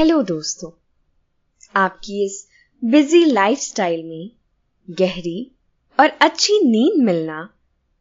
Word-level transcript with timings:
Hello 0.00 0.22
दोस्तों, 0.22 0.70
आपकी 1.76 2.26
इस 2.26 2.48
बिज़ी 2.84 3.24
लाइफस्टाइल 3.24 4.04
में 4.04 4.30
गहरी 4.88 5.50
और 6.00 6.08
अच्छी 6.08 6.58
नींद 6.64 7.02
मिलना 7.04 7.54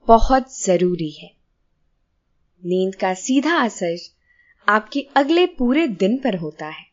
बहुत 0.07 0.59
ज़रूरी 0.59 1.09
है। 1.09 1.31
नींद 2.63 2.95
का 2.95 3.13
सीधा 3.13 3.57
असर 3.57 3.97
आपके 4.67 5.01
अगले 5.15 5.45
पूरे 5.45 5.87
दिन 5.87 6.17
पर 6.17 6.35
होता 6.35 6.67
है। 6.67 6.85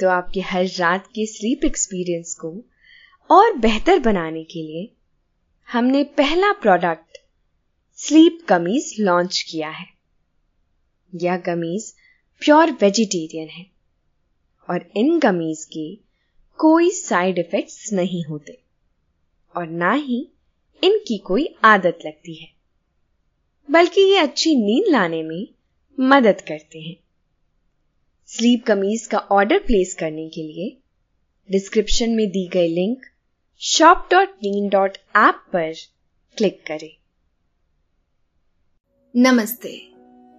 तो 0.00 0.08
आपके 0.08 0.40
हर 0.40 0.66
रात 0.78 1.06
के 1.06 1.26
स्लीप 1.26 1.64
एक्सपीरियंस 1.64 2.34
को 2.34 2.64
और 3.30 3.52
बेहतर 3.52 3.98
बनाने 3.98 4.44
के 4.44 4.62
लिए 4.62 4.92
हमने 5.72 6.04
पहला 6.04 6.52
प्रोडक्ट 6.52 7.18
स्लीप 7.98 8.46
कमीज 8.48 8.94
लॉन्च 9.00 9.46
किया 9.50 9.70
है। 9.70 9.86
यह 11.14 11.36
कमीज 11.36 11.94
प्योर 12.40 12.70
वेजिटेरियन 12.70 13.48
है। 13.48 13.66
और 14.70 14.90
इन 14.96 15.20
कमीज 15.20 15.64
के 15.64 15.98
कोई 16.56 16.90
साइड 16.90 17.38
इफेक्ट्स 17.38 17.92
नहीं 17.92 18.24
होते। 18.24 18.58
और 19.56 19.66
ना 19.66 19.92
ही 19.92 20.28
इनकी 20.84 21.18
कोई 21.18 21.54
आदत 21.64 21.98
लगती 22.06 22.34
है। 22.34 22.48
बल्कि 23.70 24.00
ये 24.00 24.16
अच्छी 24.16 24.54
नींद 24.56 24.84
लाने 24.88 25.22
में 25.22 25.48
मदद 26.00 26.40
करते 26.40 26.80
हैं। 26.80 26.96
स्लीप 28.26 28.64
कमीज 28.66 29.06
का 29.06 29.18
ऑर्डर 29.18 29.58
प्लेस 29.58 29.94
करने 29.94 30.28
के 30.28 30.42
लिए 30.42 30.76
डिस्क्रिप्शन 31.50 32.10
में 32.10 32.30
दी 32.30 32.48
गई 32.48 32.68
लिंक 32.68 33.06
शॉप 33.58 34.08
डॉट 34.10 34.28
नीन 34.28 34.68
डॉट 34.68 34.98
ऐप 35.16 35.42
पर 35.52 35.72
क्लिक 36.36 36.62
करें। 36.66 36.96
नमस्ते, 39.16 39.88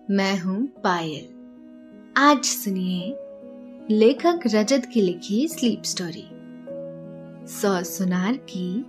मैं 0.09 0.39
हूँ 0.39 0.67
पायल। 0.67 1.40
आज 2.17 2.43
सुनिए 2.43 3.15
लेखक 3.95 4.39
रजत 4.47 4.89
की 4.93 5.01
लिखी 5.01 5.47
स्लीप 5.47 5.83
स्टोरी 5.83 6.29
सौ 7.47 7.83
सुनार 7.83 8.33
की, 8.33 8.79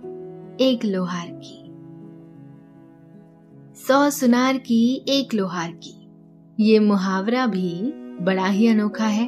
एक 0.63 0.85
लोहार 0.85 1.27
की। 1.27 1.71
सौ 3.87 4.09
सुनार 4.09 4.57
की, 4.57 5.05
एक 5.09 5.33
लोहार 5.33 5.71
की। 5.71 6.07
ये 6.59 6.79
मुहावरा 6.79 7.47
भी 7.47 7.91
बड़ा 8.21 8.47
ही 8.47 8.67
अनोखा 8.67 9.05
है, 9.05 9.25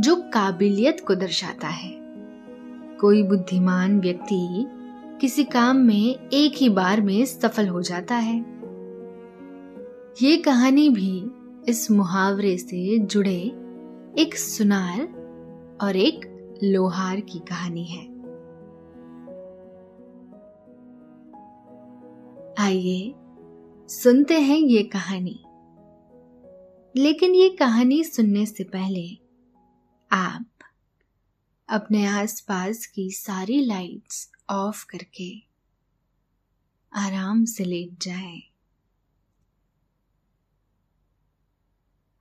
जो 0.00 0.16
काबिलियत 0.16 1.04
को 1.06 1.14
दर्शाता 1.14 1.68
है। 1.68 1.90
कोई 3.00 3.22
बुद्धिमान 3.22 4.00
व्यक्ति 4.00 4.66
किसी 5.20 5.44
काम 5.44 5.76
में 5.76 6.28
एक 6.32 6.52
ही 6.56 6.68
बार 6.68 7.00
में 7.00 7.24
सफल 7.24 7.68
हो 7.68 7.82
जाता 7.82 8.14
है। 8.14 8.40
ये 10.22 10.36
कहानी 10.36 10.88
भी 10.88 11.30
इस 11.68 11.90
मुहावरे 11.90 12.58
से 12.58 12.98
जुड़े 12.98 13.38
एक 14.22 14.34
सुनार 14.34 15.00
और 15.80 15.96
एक 15.96 16.20
लोहार 16.64 17.20
की 17.20 17.38
कहानी 17.38 17.84
है 17.84 18.06
आइए 22.64 23.14
सुनते 23.88 24.40
हैं 24.40 24.58
ये 24.58 24.82
कहानी 24.82 25.44
लेकिन 26.96 27.34
ये 27.34 27.48
कहानी 27.48 28.04
सुनने 28.04 28.46
से 28.46 28.64
पहले 28.64 29.18
आप 30.12 30.46
अपने 31.68 32.06
आसपास 32.06 32.86
की 32.86 33.10
सारी 33.10 33.60
लाइट्स 33.60 34.30
ऑफ़ 34.50 34.86
करके 34.86 35.42
आराम 36.92 37.44
से 37.44 37.64
लेट 37.64 38.02
जाएँ। 38.02 38.47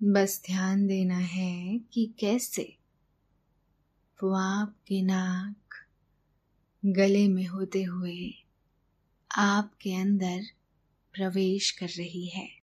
बस 0.00 0.42
ध्यान 0.46 0.86
देना 0.86 1.16
है 1.18 1.78
कि 1.78 2.14
कैसे 2.18 2.76
वो 4.22 4.32
आपके 4.34 5.02
नाक 5.02 5.74
गले 6.84 7.28
में 7.28 7.46
होते 7.46 7.82
हुए 7.82 8.30
आपके 9.30 9.94
अंदर 9.94 10.42
प्रवेश 11.14 11.70
कर 11.70 11.88
रही 11.88 12.26
है। 12.26 12.60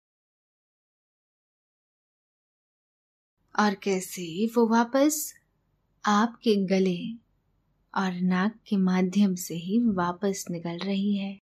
और 3.54 3.74
कैसे 3.74 4.46
वो 4.46 4.66
वापस 4.68 5.34
आपके 6.04 6.56
गले 6.66 6.98
और 7.94 8.12
नाक 8.12 8.58
के 8.68 8.76
माध्यम 8.76 9.34
से 9.34 9.54
ही 9.54 9.78
वापस 9.80 10.44
निकल 10.50 10.78
रही 10.78 11.16
है। 11.16 11.45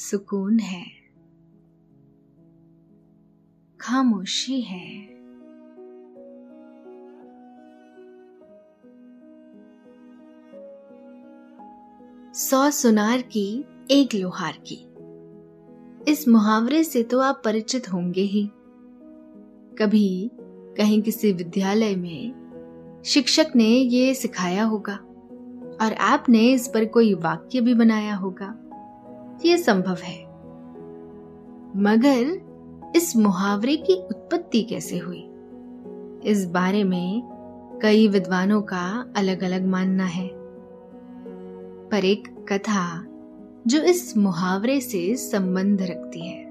सुकून 0.00 0.58
है। 0.58 0.86
खामोशी 3.80 4.60
है। 4.60 5.06
सौ 12.34 12.70
सुनार 12.70 13.22
की, 13.22 13.64
एक 13.90 14.14
लोहार 14.14 14.52
की। 14.52 14.78
इस 16.12 16.28
मुहावरे 16.28 16.84
से 16.84 17.02
तो 17.02 17.20
आप 17.20 17.42
परिचित 17.44 17.92
होंगे 17.92 18.22
ही। 18.22 18.46
कभी 19.78 20.30
कहीं 20.76 21.02
किसी 21.02 21.32
विद्यालय 21.32 21.96
में 21.96 23.02
शिक्षक 23.06 23.46
ने 23.56 23.68
ये 23.68 24.14
सिखाया 24.14 24.64
होगा, 24.64 24.96
और 25.82 25.92
आपने 25.92 26.52
इस 26.52 26.68
पर 26.68 26.84
कोई 26.84 27.14
वाक्य 27.14 27.60
भी 27.60 27.74
बनाया 27.74 28.14
होगा। 28.14 28.59
ये 29.44 29.58
संभव 29.58 29.94
है। 29.94 30.24
मगर 31.76 32.50
इस 32.96 33.16
मुहावरे 33.16 33.76
की 33.76 33.94
उत्पत्ति 33.94 34.62
कैसे 34.62 34.98
हुई? 34.98 35.30
इस 36.24 36.46
बारे 36.46 36.84
में 36.84 37.22
कई 37.82 38.08
विद्वानों 38.08 38.62
का 38.62 39.12
अलग 39.16 39.42
अलग 39.42 39.66
मानना 39.66 40.04
है। 40.04 40.30
पर 41.88 42.04
एक 42.04 42.46
कथा 42.52 43.06
जो 43.66 43.82
इस 43.82 44.16
मुहावरे 44.16 44.80
से 44.80 45.16
संबंध 45.16 45.82
रखती 45.82 46.28
है। 46.28 46.46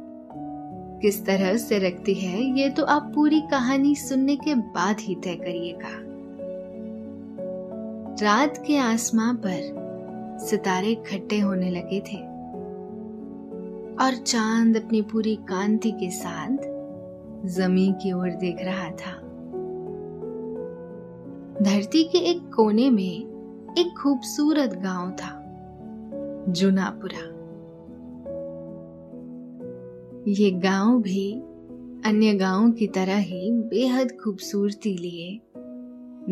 किस 1.02 1.26
तरह 1.26 1.58
से 1.58 1.80
रखती 1.80 2.14
है, 2.14 2.60
ये 2.60 2.70
तो 2.70 2.84
आप 2.84 3.12
पूरी 3.16 3.42
कहानी 3.42 3.96
सुनने 3.96 4.36
के 4.36 4.56
बाद 4.56 4.98
ही 5.00 5.16
तय 5.16 5.36
करिएगा। 5.36 6.10
रात 8.26 8.64
के 8.68 8.78
आसमां 8.78 9.36
पर 9.36 9.90
सितारे 10.42 10.88
इकट्ठे 10.88 11.40
होने 11.40 11.70
लगे 11.70 12.00
थे। 12.00 12.29
और 14.02 14.16
चाँद 14.16 14.78
अपनी 14.78 15.02
पूरी 15.02 15.36
कांति 15.36 15.92
के 15.92 16.10
साथ 16.12 16.58
ज़मीन 17.46 17.94
की 17.94 18.12
ओर 18.12 18.30
देख 18.30 18.58
रहा 18.62 18.90
था। 18.90 19.12
धरती 21.64 22.04
के 22.04 22.18
एक 22.18 22.42
कोने 22.56 22.90
में 22.90 23.74
एक 23.78 23.94
खूबसूरत 24.04 24.70
गाँव 24.74 25.12
था, 25.12 25.32
जुनापुरा। 26.52 27.26
ये 30.32 30.52
गाँव 30.52 31.02
भी 31.02 31.34
अन्य 32.06 32.34
गाँवों 32.34 32.72
की 32.72 32.88
तरह 32.88 33.18
ही 33.18 33.52
बेहद 33.52 34.12
खूबसूरती 34.24 34.98
लिए 34.98 35.42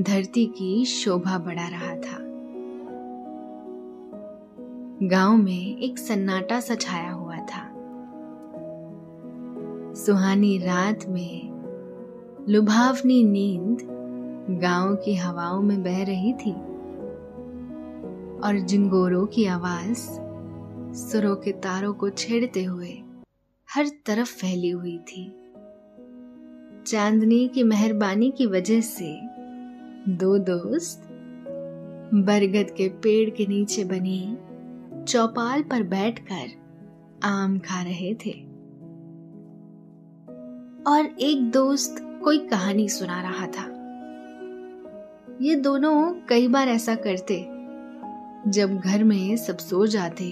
धरती 0.03 0.45
की 0.45 0.85
शोभा 0.85 1.37
बढ़ा 1.37 1.67
रहा 1.67 1.95
था। 1.95 2.17
गाँव 5.03 5.37
में 5.37 5.77
एक 5.77 5.97
सन्नाटा 5.97 6.59
सा 6.59 6.75
छाया 6.75 7.11
हुआ 7.11 7.26
सुहानी 9.97 10.57
रात 10.57 11.05
में 11.07 11.49
लुभावनी 12.49 13.23
नींद 13.23 13.77
गाँव 14.61 14.95
की 14.95 15.15
हवाओं 15.15 15.61
में 15.61 15.83
बह 15.83 16.03
रही 16.03 16.33
थी 16.33 16.51
और 18.39 18.59
जिंगोरों 18.59 19.25
की 19.25 19.45
आवाज़ 19.45 19.97
सुरों 20.97 21.35
के 21.35 21.51
तारों 21.51 21.93
को 21.93 22.09
छेड़ते 22.09 22.63
हुए 22.63 22.91
हर 23.75 23.87
तरफ़ 24.05 24.35
फैली 24.35 24.69
हुई 24.69 24.97
थी। 24.97 25.25
चांदनी 26.87 27.47
की 27.47 27.63
मेहरबानी 27.63 28.31
की 28.31 28.45
वजह 28.45 28.81
से 28.81 29.19
दो 30.09 30.37
दोस्त 30.37 31.03
बरगद 32.13 32.71
के 32.71 32.89
पेड़ 32.89 33.29
के 33.29 33.45
नीचे 33.45 33.83
बनी 33.83 34.37
चौपाल 35.03 35.63
पर 35.63 35.83
बैठकर 35.83 36.47
आम 37.23 37.59
खा 37.59 37.83
रहे 37.83 38.13
थे। 38.13 38.46
और 40.87 41.05
एक 41.19 41.49
दोस्त 41.51 41.95
कोई 42.23 42.37
कहानी 42.39 42.87
सुना 42.89 43.21
रहा 43.21 43.47
था। 43.47 43.63
ये 45.41 45.55
दोनों 45.55 46.11
कई 46.29 46.47
बार 46.47 46.67
ऐसा 46.67 46.95
करते, 46.95 47.39
जब 48.47 48.77
घर 48.77 49.03
में 49.03 49.35
सब 49.37 49.57
सो 49.57 49.85
जाते 49.85 50.29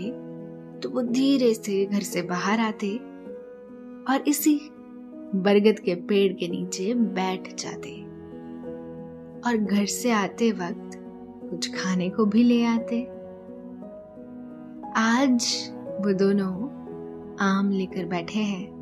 तो 0.80 0.90
वो 0.90 1.02
धीरे 1.02 1.54
से 1.54 1.86
घर 1.86 2.02
से 2.02 2.22
बाहर 2.22 2.60
आते 2.60 2.96
और 4.10 4.24
इसी 4.28 4.56
बरगद 5.36 5.80
के 5.80 5.96
पेड़ 5.96 6.32
के 6.34 6.48
नीचे 6.48 6.94
बैठ 6.94 7.54
जाते 7.56 7.92
और 9.42 9.58
घर 9.58 9.86
से 9.86 10.12
आते 10.12 10.52
वक्त 10.52 10.98
कुछ 11.50 11.76
खाने 11.76 12.10
को 12.10 12.26
भी 12.26 12.44
ले 12.44 12.64
आते। 12.66 13.02
आज 14.98 15.48
वो 16.00 16.14
दोनों 16.14 16.54
आम 17.40 17.72
लेकर 17.72 18.06
बैठे 18.06 18.40
हैं। 18.40 18.75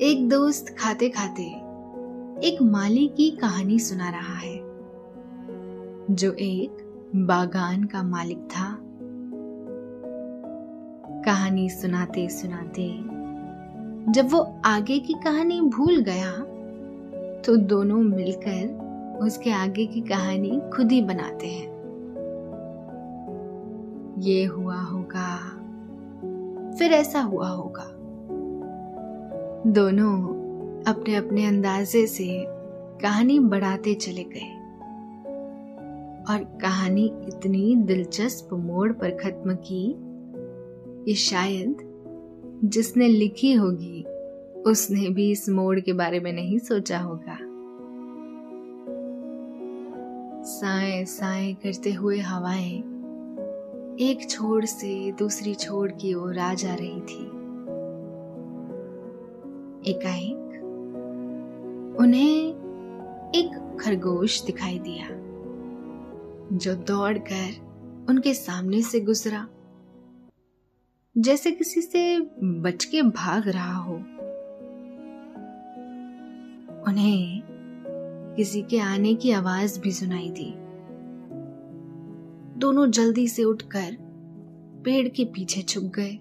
एक 0.00 0.28
दोस्त 0.28 0.74
खाते 0.78 1.08
खाते 1.08 1.42
एक 2.46 2.58
माली 2.62 3.06
की 3.08 3.30
कहानी 3.30 3.78
सुना 3.78 4.08
रहा 4.10 4.34
है, 4.34 4.56
जो 6.10 6.32
एक 6.32 7.12
बागान 7.26 7.84
का 7.84 8.02
मालिक 8.02 8.38
था। 8.38 8.66
कहानी 11.24 11.68
सुनाते 11.70 12.28
सुनाते 12.28 12.88
जब 14.12 14.28
वो 14.32 14.40
आगे 14.64 14.98
की 14.98 15.14
कहानी 15.14 15.60
भूल 15.60 16.00
गया 16.00 16.32
तो 17.42 17.56
दोनों 17.56 18.02
मिलकर 18.02 19.18
उसके 19.22 19.50
आगे 19.52 19.86
की 19.86 20.00
कहानी 20.00 20.60
खुद 20.76 20.92
ही 20.92 21.00
बनाते 21.02 21.46
हैं। 21.46 21.68
ये 24.18 24.44
हुआ 24.44 24.80
होगा, 24.82 25.36
फिर 26.78 26.92
ऐसा 26.92 27.20
हुआ 27.20 27.48
होगा। 27.48 27.92
दोनों 29.66 30.22
अपने 30.84 31.14
अपने 31.14 31.46
अंदाजे 31.46 32.06
से 32.06 32.44
कहानी 33.02 33.38
बढ़ाते 33.38 33.94
चले 33.94 34.24
गए। 34.24 34.52
और 36.28 36.58
कहानी 36.62 37.04
इतनी 37.06 37.76
दिलचस्प 37.76 38.48
मोड़ 38.52 38.92
पर 38.92 39.10
खत्म 39.10 39.54
की 39.54 39.94
कि 41.04 41.14
शायद 41.14 41.76
जिसने 42.64 43.08
लिखी 43.08 43.52
होगी, 43.52 44.02
उसने 44.66 45.08
भी 45.08 45.30
इस 45.30 45.48
मोड़ 45.48 45.80
के 45.80 45.92
बारे 45.92 46.20
में 46.20 46.32
नहीं 46.32 46.58
सोचा 46.58 46.98
होगा। 46.98 47.38
साए 50.42 51.04
साए 51.04 51.52
करते 51.52 51.92
हुए 51.92 52.18
हवाएँ 52.18 52.78
एक 54.00 54.30
छोर 54.30 54.64
से 54.64 55.12
दूसरी 55.12 55.54
छोर 55.54 55.88
की 55.88 56.14
ओर 56.14 56.38
आ 56.38 56.54
जा 56.54 56.74
रही 56.74 57.00
थी। 57.00 57.35
एकाएक 59.88 60.42
उन्हें 62.00 62.48
एक 63.34 63.78
खरगोश 63.80 64.44
दिखाई 64.44 64.78
दिया, 64.78 65.08
जो 66.58 66.74
दौड़कर 66.74 67.66
उनके 68.08 68.34
सामने 68.34 68.82
से 68.82 69.00
गुजरा। 69.00 69.48
जैसे 71.18 71.50
किसी 71.50 71.80
से 71.80 72.20
बच 72.42 72.84
के 72.84 73.02
भाग 73.02 73.48
रहा 73.48 73.76
हो। 73.76 73.94
उन्हें 76.88 77.42
किसी 78.36 78.62
के 78.62 78.78
आने 78.78 79.14
की 79.14 79.30
आवाज़ 79.30 79.80
भी 79.80 79.92
सुनाई 79.92 80.30
दी। 80.30 80.54
दोनों 82.60 82.90
जल्दी 82.90 83.28
से 83.28 83.44
उठकर 83.44 83.96
पेड़ 84.84 85.08
के 85.08 85.24
पीछे 85.24 85.62
छुप 85.62 85.84
गए। 85.84 86.18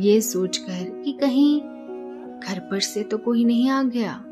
ये 0.00 0.20
सोचकर 0.20 1.02
कि 1.02 1.12
कहीं 1.12 1.75
घर 2.48 2.58
पर 2.58 2.80
से 2.80 3.02
तो 3.02 3.18
कोई 3.18 3.44
नहीं 3.44 3.70
आ 3.70 3.82
गया। 3.82 4.24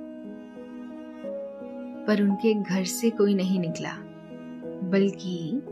पर 2.07 2.23
उनके 2.23 2.55
घर 2.55 2.85
से 2.85 3.11
कोई 3.11 3.35
नहीं 3.35 3.61
निकला, 3.61 3.93
बल्कि 4.89 5.63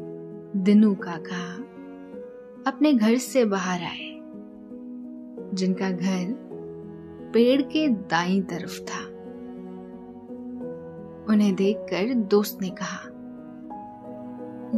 दिनू 0.56 0.94
काका 0.94 1.54
अपने 2.70 2.92
घर 2.92 3.16
से 3.16 3.44
बाहर 3.44 3.80
आए, 3.80 4.20
जिनका 5.54 5.90
घर 5.90 6.34
पेड़ 7.34 7.62
के 7.62 7.88
दाई 7.88 8.40
तरफ़ 8.40 8.80
था। 8.80 9.04
उन्हें 11.32 11.54
देखकर 11.54 12.14
दोस्त 12.14 12.58
ने 12.62 12.70
कहा, 12.70 13.08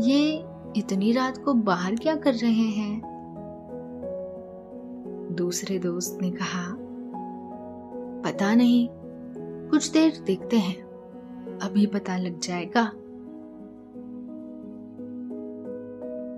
ये 0.00 0.44
इतनी 0.76 1.12
रात 1.12 1.38
को 1.38 1.54
बाहर 1.54 1.94
क्या 1.94 2.16
कर 2.16 2.34
रहे 2.34 2.68
हैं? 2.70 3.00
दूसरे 5.32 5.78
दोस्त 5.78 6.18
ने 6.22 6.30
कहा 6.30 6.83
पता 8.24 8.54
नहीं। 8.54 8.88
कुछ 9.68 9.90
देर 9.90 10.22
देखते 10.26 10.56
हैं। 10.56 10.84
अभी 11.62 11.86
पता 11.86 12.16
लग 12.16 12.40
जाएगा। 12.40 12.92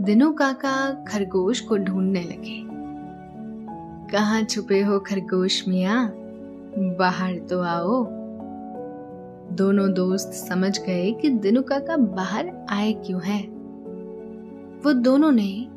दिनों 0.04 0.32
काका 0.32 1.04
खरगोश 1.04 1.60
को 1.60 1.76
ढूँढने 1.76 2.22
लगे। 2.22 2.62
कहा 4.12 4.42
छुपे 4.42 4.82
हो 4.82 5.00
खरगोश 5.00 5.68
मिया? 5.68 6.12
बाहर 6.98 7.38
तो 7.38 7.60
आओ। 7.62 8.06
दोनों 9.52 9.92
दोस्त 9.92 10.32
समझ 10.32 10.78
गए 10.78 11.12
कि 11.12 11.30
दिनू 11.30 11.62
काका 11.62 11.96
बाहर 11.96 12.66
आए 12.70 12.92
क्यों 12.92 13.22
हैं। 13.22 13.48
वो 14.82 14.92
दोनों 14.92 15.32
ने 15.32 15.68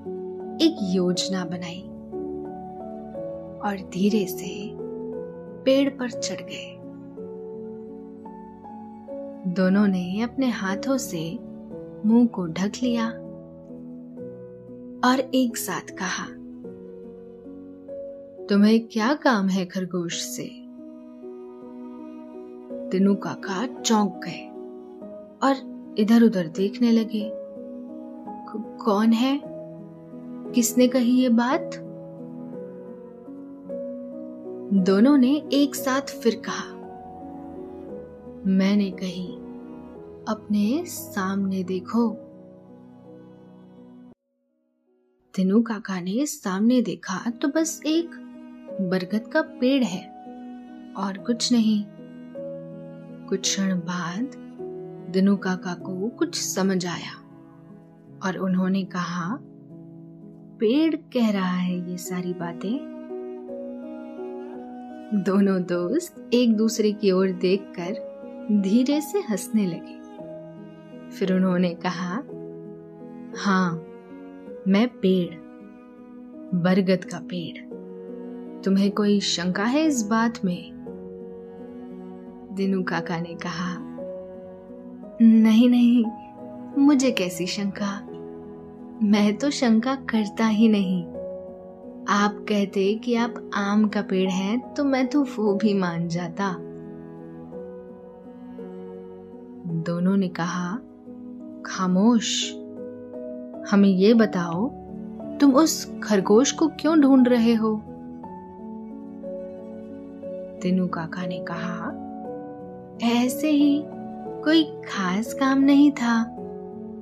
एक 0.66 0.76
योजना 0.82 1.46
बनाई। 1.46 1.82
और 3.60 3.90
धीरे 3.94 4.26
से 4.26 4.79
पेड़ 5.66 5.90
पर 5.90 6.10
चढ़ 6.10 6.42
गए। 6.42 6.76
दोनों 9.54 9.88
ने 9.88 10.22
अपने 10.22 10.50
हाथों 10.50 10.98
से 10.98 11.40
मुँह 12.06 12.28
को 12.28 12.46
ढक 12.46 12.72
लिया 12.84 13.08
और 15.06 15.20
एक 15.36 15.58
साथ 15.58 15.92
कहा, 15.92 16.26
तुम्हें 18.46 18.88
क्या 18.88 19.14
काम 19.14 19.48
है 19.48 19.66
खरगोश 19.66 20.22
से? 20.22 20.50
दिनू 22.90 23.16
काका 23.16 23.66
चौंक 23.82 24.22
गए 24.26 24.46
और 25.44 25.96
इधर 25.98 26.24
उधर 26.24 26.48
देखने 26.48 26.92
लगे, 26.92 27.30
कौन 28.84 29.12
है? 29.14 29.40
किसने 30.52 30.88
कही 30.88 31.12
ये 31.12 31.30
बात? 31.30 31.72
दोनों 34.74 35.18
ने 35.18 35.30
एक 35.54 35.76
साथ 35.76 36.02
फिर 36.02 36.36
कहा, 36.46 36.74
मैंने 38.48 38.90
कही, 38.92 39.28
अपने 40.30 40.84
सामने 40.86 41.64
देखो। 41.64 42.10
दिनू 45.34 45.62
काका 45.62 46.00
ने 46.00 46.26
सामने 46.26 46.82
देखा 46.82 47.30
तो 47.32 47.48
बस 47.48 47.82
एक 47.86 48.10
बरगद 48.82 49.28
का 49.28 49.42
पेड़ 49.42 49.84
है 49.84 50.04
और 50.98 51.18
कुछ 51.18 51.52
नहीं। 51.52 51.84
कुछ 53.30 53.42
क्षण 53.42 53.76
बाद 53.80 54.36
दिनू 55.14 55.36
काका 55.38 55.74
को 55.74 56.10
कुछ 56.10 56.42
समझ 56.42 56.86
आया 56.86 57.16
और 58.26 58.38
उन्होंने 58.38 58.84
कहा, 58.84 59.38
पेड़ 60.60 60.96
कह 60.96 61.32
रहा 61.32 61.58
है 61.58 61.92
ये 61.92 61.98
सारी 61.98 62.34
बातें। 62.34 62.99
दोनों 65.14 65.62
दोस्त 65.64 66.30
एक 66.34 66.56
दूसरे 66.58 66.92
की 66.92 67.12
ओर 67.12 67.30
देखकर 67.30 67.94
धीरे 68.52 69.02
से 69.02 69.20
हंसने 69.20 69.66
लगे। 69.66 70.00
फिर 71.12 71.34
उन्होंने 71.34 71.70
कहा 71.70 72.16
हाँ 73.38 73.86
मैं 74.68 74.88
पेड़, 74.88 75.36
बरगद 76.58 77.06
का 77.06 77.20
पेड़। 77.20 77.58
तुम्हें 78.62 78.92
कोई 78.92 79.20
शंका 79.20 79.64
है 79.64 79.86
इस 79.86 80.04
बात 80.04 80.46
में? 80.46 80.72
दिनू 82.52 82.84
काका 82.84 83.20
ने 83.20 83.36
कहा, 83.36 83.78
नहीं 85.22 85.70
नहीं, 85.70 86.06
मुझे 86.78 87.12
कैसी 87.12 87.48
शंका? 87.48 88.08
मैं 89.04 89.38
तो 89.38 89.50
शंका 89.50 89.96
करता 89.96 90.46
ही 90.46 90.68
नहीं। 90.68 91.06
आप 92.08 92.46
कहते 92.50 92.94
कि 92.96 93.16
आप 93.16 93.52
आम 93.54 93.88
का 93.88 94.02
पेड़ 94.02 94.30
है 94.30 94.58
तो 94.74 94.84
मैं 94.84 95.08
तो 95.08 95.24
वो 95.24 95.54
भी 95.54 95.74
मान 95.74 96.08
जाता। 96.08 96.56
दोनों 99.84 100.18
ने 100.18 100.28
कहा, 100.28 100.76
खामोश, 101.66 102.54
हमें 103.72 103.90
ये 103.90 104.14
बताओ, 104.14 104.70
तुम 105.38 105.56
उस 105.56 105.94
खरगोश 106.04 106.52
को 106.52 106.68
क्यों 106.68 107.00
ढूंढ 107.02 107.28
रहे 107.28 107.54
हो? 107.54 107.76
तीनू 110.62 110.88
काका 110.88 111.26
ने 111.26 111.46
कहा, 111.52 111.92
ऐसे 113.04 113.50
ही 113.50 113.84
कोई 114.44 114.64
खास 114.64 115.34
काम 115.34 115.60
नहीं 115.60 115.92
था, 115.92 116.24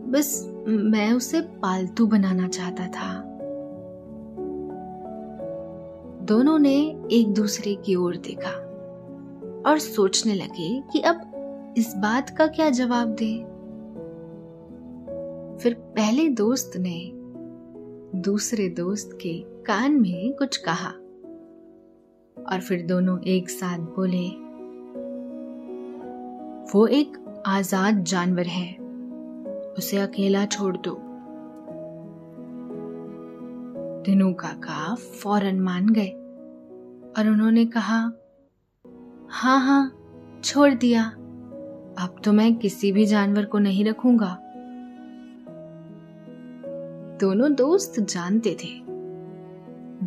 बस 0.08 0.54
मैं 0.68 1.14
उसे 1.14 1.42
पालतू 1.42 2.08
बनाना 2.08 2.48
चाहता 2.48 2.88
था। 2.88 3.24
दोनों 6.28 6.58
ने 6.60 6.76
एक 7.12 7.34
दूसरे 7.34 7.76
की 7.76 7.96
ओर 7.96 8.16
देखा 8.18 8.50
और 9.70 9.80
सोचने 9.80 10.34
लगे 10.34 10.82
कि 10.92 11.00
अब 11.02 11.74
इस 11.78 11.94
बात 11.96 12.30
का 12.30 12.48
क्या 12.48 12.70
जवाब 12.70 13.16
दे। 13.16 13.34
फिर 15.64 15.74
पहले 15.96 16.28
दोस्त 16.30 16.78
ने 16.78 17.00
दूसरे 18.22 18.68
दोस्त 18.70 19.18
के 19.22 19.34
कान 19.64 20.00
में 20.02 20.34
कुछ 20.34 20.58
कहा 20.58 20.90
और 22.38 22.62
फिर 22.62 22.86
दोनों 22.86 23.20
एक 23.28 23.50
साथ 23.50 23.80
बोले, 23.96 24.28
वो 26.74 26.86
एक 26.88 27.18
आज़ाद 27.48 28.04
जानवर 28.04 28.48
है, 28.48 28.72
उसे 29.78 29.98
अकेला 29.98 30.46
छोड़ 30.46 30.78
दो। 30.78 31.00
दिनू 34.08 34.34
काका 34.34 34.96
फ़ौरन 34.96 35.60
मान 35.60 35.90
गए। 35.90 36.10
और 37.18 37.30
उन्होंने 37.30 37.66
कहा 37.66 38.12
हाँ 39.30 39.60
हाँ 39.60 39.98
छोड़ 40.44 40.74
दिया। 40.74 41.04
अब 42.00 42.22
तो 42.26 42.34
मैं 42.34 42.56
किसी 42.56 42.92
भी 42.92 43.06
जानवर 43.06 43.46
को 43.46 43.60
नहीं 43.60 43.86
रखूँगा। 43.86 44.38
दोनों 47.22 47.54
दोस्त 47.54 48.00
जानते 48.00 48.58
थे। 48.64 48.82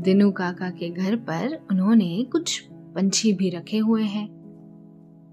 दिनू 0.01 0.31
काका 0.31 0.71
के 0.71 0.91
घर 0.91 1.17
पर 1.17 1.67
उन्होंने 1.71 2.25
कुछ 2.25 2.61
पंछी 2.71 3.33
भी 3.33 3.51
रखे 3.51 3.79
हुए 3.79 4.03
हैं, 4.03 4.29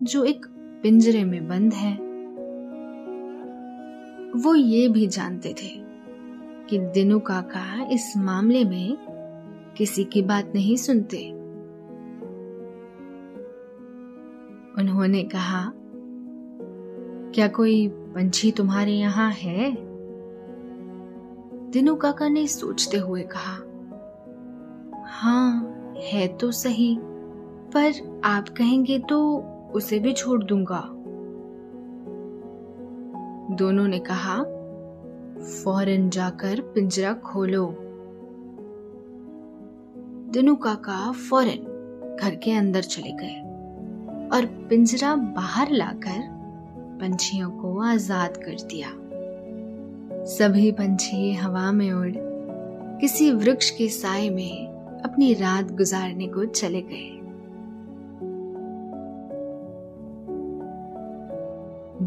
जो 0.03 0.23
एक 0.23 0.45
पिंजरे 0.83 1.23
में 1.23 1.47
बंद 1.47 1.73
है। 1.73 1.93
वो 4.35 4.55
ये 4.55 4.87
भी 4.87 5.07
जानते 5.07 5.49
थे 5.49 5.86
कि 6.69 6.79
दिनू 6.79 7.19
काका 7.19 7.87
इस 7.91 8.13
मामले 8.17 8.63
में 8.63 8.97
किसी 9.77 10.03
की 10.03 10.21
बात 10.21 10.51
नहीं 10.55 10.75
सुनते। 10.75 11.29
उन्होंने 14.81 15.23
कहा, 15.23 15.73
क्या 17.33 17.47
कोई 17.47 17.87
पंछी 17.87 18.51
तुम्हारे 18.51 18.91
यहाँ 18.91 19.31
है? 19.31 19.71
दिनू 21.71 21.95
काका 21.95 22.27
ने 22.27 22.47
सोचते 22.47 22.97
हुए 22.97 23.23
कहा 23.23 23.55
हाँ 25.07 25.75
है 25.97 26.27
तो 26.27 26.51
सही, 26.51 26.97
पर 27.75 28.21
आप 28.23 28.49
कहेंगे 28.49 28.99
तो 28.99 29.37
उसे 29.73 29.99
भी 29.99 30.13
छोड़ 30.13 30.43
दूँगा। 30.43 30.79
दोनों 33.55 33.87
ने 33.87 33.99
कहा 33.99 34.37
फ़ौरन 35.37 36.09
जाकर 36.09 36.61
पिंजरा 36.61 37.13
खोलो। 37.13 37.65
दिनू 40.33 40.55
काका 40.55 41.11
फ़ौरन 41.11 42.17
घर 42.21 42.35
के 42.35 42.51
अंदर 42.51 42.81
चले 42.81 43.11
गए 43.11 43.35
और 44.29 44.45
पिंजरा 44.69 45.15
बाहर 45.15 45.71
लाकर 45.71 46.19
पंछियों 47.01 47.49
को 47.51 47.79
आज़ाद 47.81 48.37
कर 48.37 48.55
दिया। 48.67 48.89
सभी 50.25 50.71
पंछी 50.71 51.33
हवा 51.33 51.71
में 51.71 51.91
उड़ 51.91 52.11
किसी 53.01 53.31
वृक्ष 53.31 53.69
के 53.69 53.89
साय 53.89 54.29
में 54.29 55.01
अपनी 55.05 55.33
रात 55.33 55.71
गुजारने 55.71 56.27
को 56.27 56.45
चले 56.45 56.81
गए। 56.81 57.13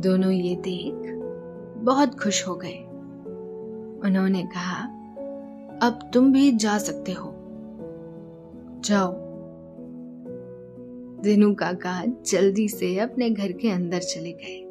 दोनों 0.00 0.30
ये 0.30 0.54
देख 0.56 1.18
बहुत 1.84 2.20
खुश 2.20 2.46
हो 2.48 2.54
गए। 2.54 2.86
उन्होंने 4.04 4.42
कहा, 4.42 4.84
अब 5.82 6.10
तुम 6.14 6.32
भी 6.32 6.52
जा 6.52 6.78
सकते 6.78 7.12
हो। 7.12 7.34
जाओ। 8.84 9.14
दिनू 11.22 11.54
काका 11.54 12.04
जल्दी 12.26 12.68
से 12.68 12.98
अपने 12.98 13.30
घर 13.30 13.52
के 13.52 13.70
अंदर 13.70 13.98
चले 13.98 14.32
गए। 14.32 14.66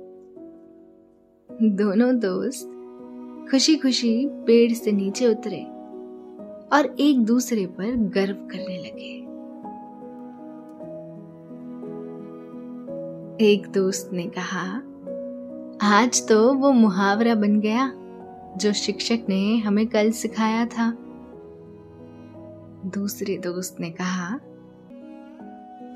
दोनों 1.70 2.20
दोस्त 2.20 2.76
खुशी 3.52 3.76
खुशी 3.76 4.28
पेड़ 4.28 4.74
से 4.74 4.92
नीचे 4.92 5.28
उतरे 5.28 5.64
और 6.74 6.96
एक 7.00 7.26
दूसरे 7.26 7.66
पर 7.66 7.96
गर्व 7.96 8.36
करने 8.36 8.78
लगे। 8.78 9.30
एक 13.46 13.68
दोस्त 13.68 14.10
ने 14.14 14.24
कहा, 14.24 14.82
आज 15.82 16.28
तो 16.28 16.54
वो 16.54 16.72
मुहावरा 16.72 17.36
बन 17.36 17.60
गया। 17.60 17.94
जो 18.60 18.74
शिक्षक 18.74 19.20
ने 19.30 19.58
हमें 19.58 19.88
कल 19.88 20.12
सिखाया 20.12 20.66
था। 20.66 20.92
दूसरे 22.86 23.38
दोस्त 23.38 23.78
ने 23.80 23.90
कहा, 23.90 24.40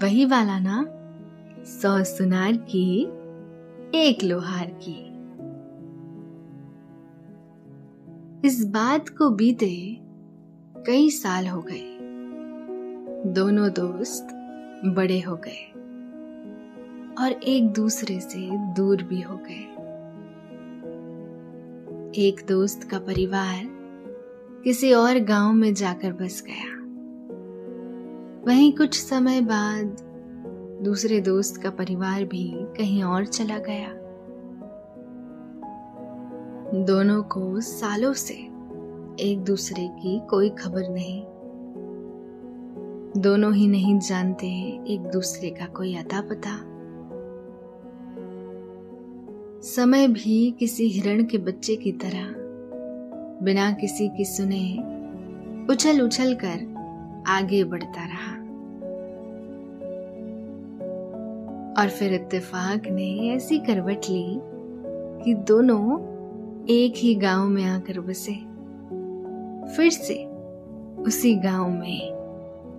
वही 0.04 0.26
वाला 0.26 0.60
ना, 0.60 0.86
सौ 1.66 2.04
सुनार 2.04 2.54
की, 2.54 3.04
एक 3.96 4.24
लोहार 4.24 4.66
की। 4.66 5.14
इस 8.48 8.66
बात 8.66 9.10
को 9.10 9.30
बीते 9.30 9.98
कई 10.88 11.10
साल 11.10 11.48
हो 11.48 11.62
गए। 11.62 11.98
दोनों 13.34 13.70
दोस्त 13.70 14.28
बड़े 14.86 15.20
हो 15.20 15.36
गए 15.36 15.72
और 17.24 17.32
एक 17.32 17.74
दूसरे 17.74 18.20
से 18.20 18.74
दूर 18.74 19.04
भी 19.04 19.22
हो 19.22 19.38
गए। 19.38 19.73
एक 22.16 22.46
दोस्त 22.48 22.84
का 22.84 23.00
परिवार 23.00 23.62
किसी 24.64 24.94
और 24.94 25.20
गाँव 25.20 25.54
में 25.54 25.74
जाकर 25.74 26.14
बस 26.14 26.44
गया। 26.48 26.76
वहीं 28.48 28.74
कुछ 28.74 29.02
समय 29.02 29.42
बाद 29.42 29.98
दूसरे 30.82 31.22
दोस्त 31.22 31.62
का 31.62 31.70
परिवार 31.70 32.26
भी 32.26 32.52
कहीं 32.56 33.04
और 33.04 33.26
चला 33.26 33.58
गया। 33.58 33.90
दोनों 36.84 37.24
को 37.24 37.62
सालों 37.62 38.14
से 38.14 38.34
एक 39.20 39.44
दूसरे 39.48 39.88
की 39.88 40.22
कोई 40.30 40.50
खबर 40.50 40.90
नहीं। 40.90 41.24
दोनों 43.22 43.54
ही 43.54 43.68
नहीं 43.68 44.00
जानते 44.00 44.48
एक 44.88 45.02
दूसरे 45.02 45.50
का 45.50 45.66
कोई 45.66 45.96
अता 45.96 46.22
पता 46.22 46.73
समय 49.64 50.08
भी 50.08 50.56
किसी 50.60 50.90
हिरण 50.90 51.24
के 51.24 51.38
बच्चे 51.38 51.76
की 51.76 51.92
तरह। 51.92 52.34
बिना 53.46 53.72
किसी 53.72 54.10
की 54.10 54.26
सुने 54.26 54.74
उछल 55.74 56.02
उछल 56.02 56.38
कर 56.46 56.74
आगे 57.28 57.64
बढ़ता 57.64 58.06
रहा। 58.06 58.36
और 61.82 61.90
फिर 61.90 62.14
इत्तेफाक 62.14 62.88
ने 62.88 63.30
ऐसी 63.30 63.58
करवट 63.58 64.02
ली 64.10 64.40
कि 65.24 65.34
दोनों 65.34 66.02
एक 66.66 66.94
ही 66.98 67.16
गाँव 67.16 67.48
में 67.48 67.66
आकर 67.66 68.00
बसे। 68.00 68.34
फिर 69.76 69.90
से 69.92 70.26
उसी 71.04 71.36
गाँव 71.36 71.70
में, 71.70 72.10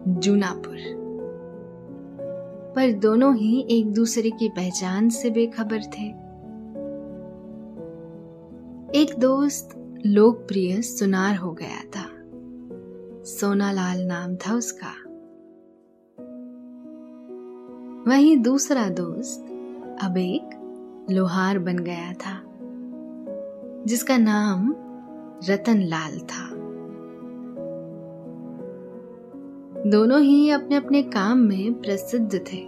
जूनापुर। 0.08 0.76
पर 2.76 2.92
दोनों 2.92 3.36
ही 3.36 3.66
एक 3.70 3.92
दूसरे 3.92 4.30
की 4.30 4.48
पहचान 4.48 5.08
से 5.08 5.30
बेखबर 5.30 5.82
थे। 5.82 6.23
एक 8.94 9.18
दोस्त 9.18 9.68
लोकप्रिय 10.06 10.82
सुनार 10.82 11.36
हो 11.36 11.52
गया 11.52 11.80
था। 11.84 12.04
सोनालाल 13.24 14.04
नाम 14.04 14.36
था 14.36 14.54
उसका। 14.54 14.90
वहीं 18.10 18.36
दूसरा 18.36 18.88
दोस्त 18.88 19.40
अब 20.02 20.16
एक 20.16 20.50
लोहार 21.10 21.58
बन 21.58 21.78
गया 21.78 22.12
था, 22.12 22.42
जिसका 23.84 24.16
नाम 24.16 24.74
रतन 25.48 25.80
लाल 25.80 26.18
था। 26.18 26.50
दोनों 29.90 30.20
ही 30.20 30.50
अपने 30.50 30.76
अपने 30.76 31.02
काम 31.02 31.38
में 31.38 31.74
प्रसिद्ध 31.74 32.34
थे। 32.34 32.66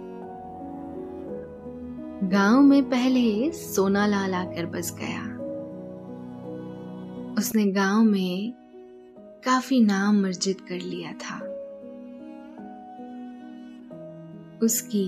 गाँव 2.27 2.61
में 2.61 2.83
पहले 2.83 3.51
सोनालाल 3.51 4.33
आकर 4.33 4.65
बस 4.65 4.95
गया। 4.99 5.36
उसने 7.37 7.65
गाँव 7.65 8.03
में 8.03 8.53
काफ़ी 9.45 9.79
नाम 9.79 10.25
अर्जित 10.25 10.61
कर 10.61 10.75
लिया 10.75 11.11
था। 11.11 11.37
उसकी 14.63 15.07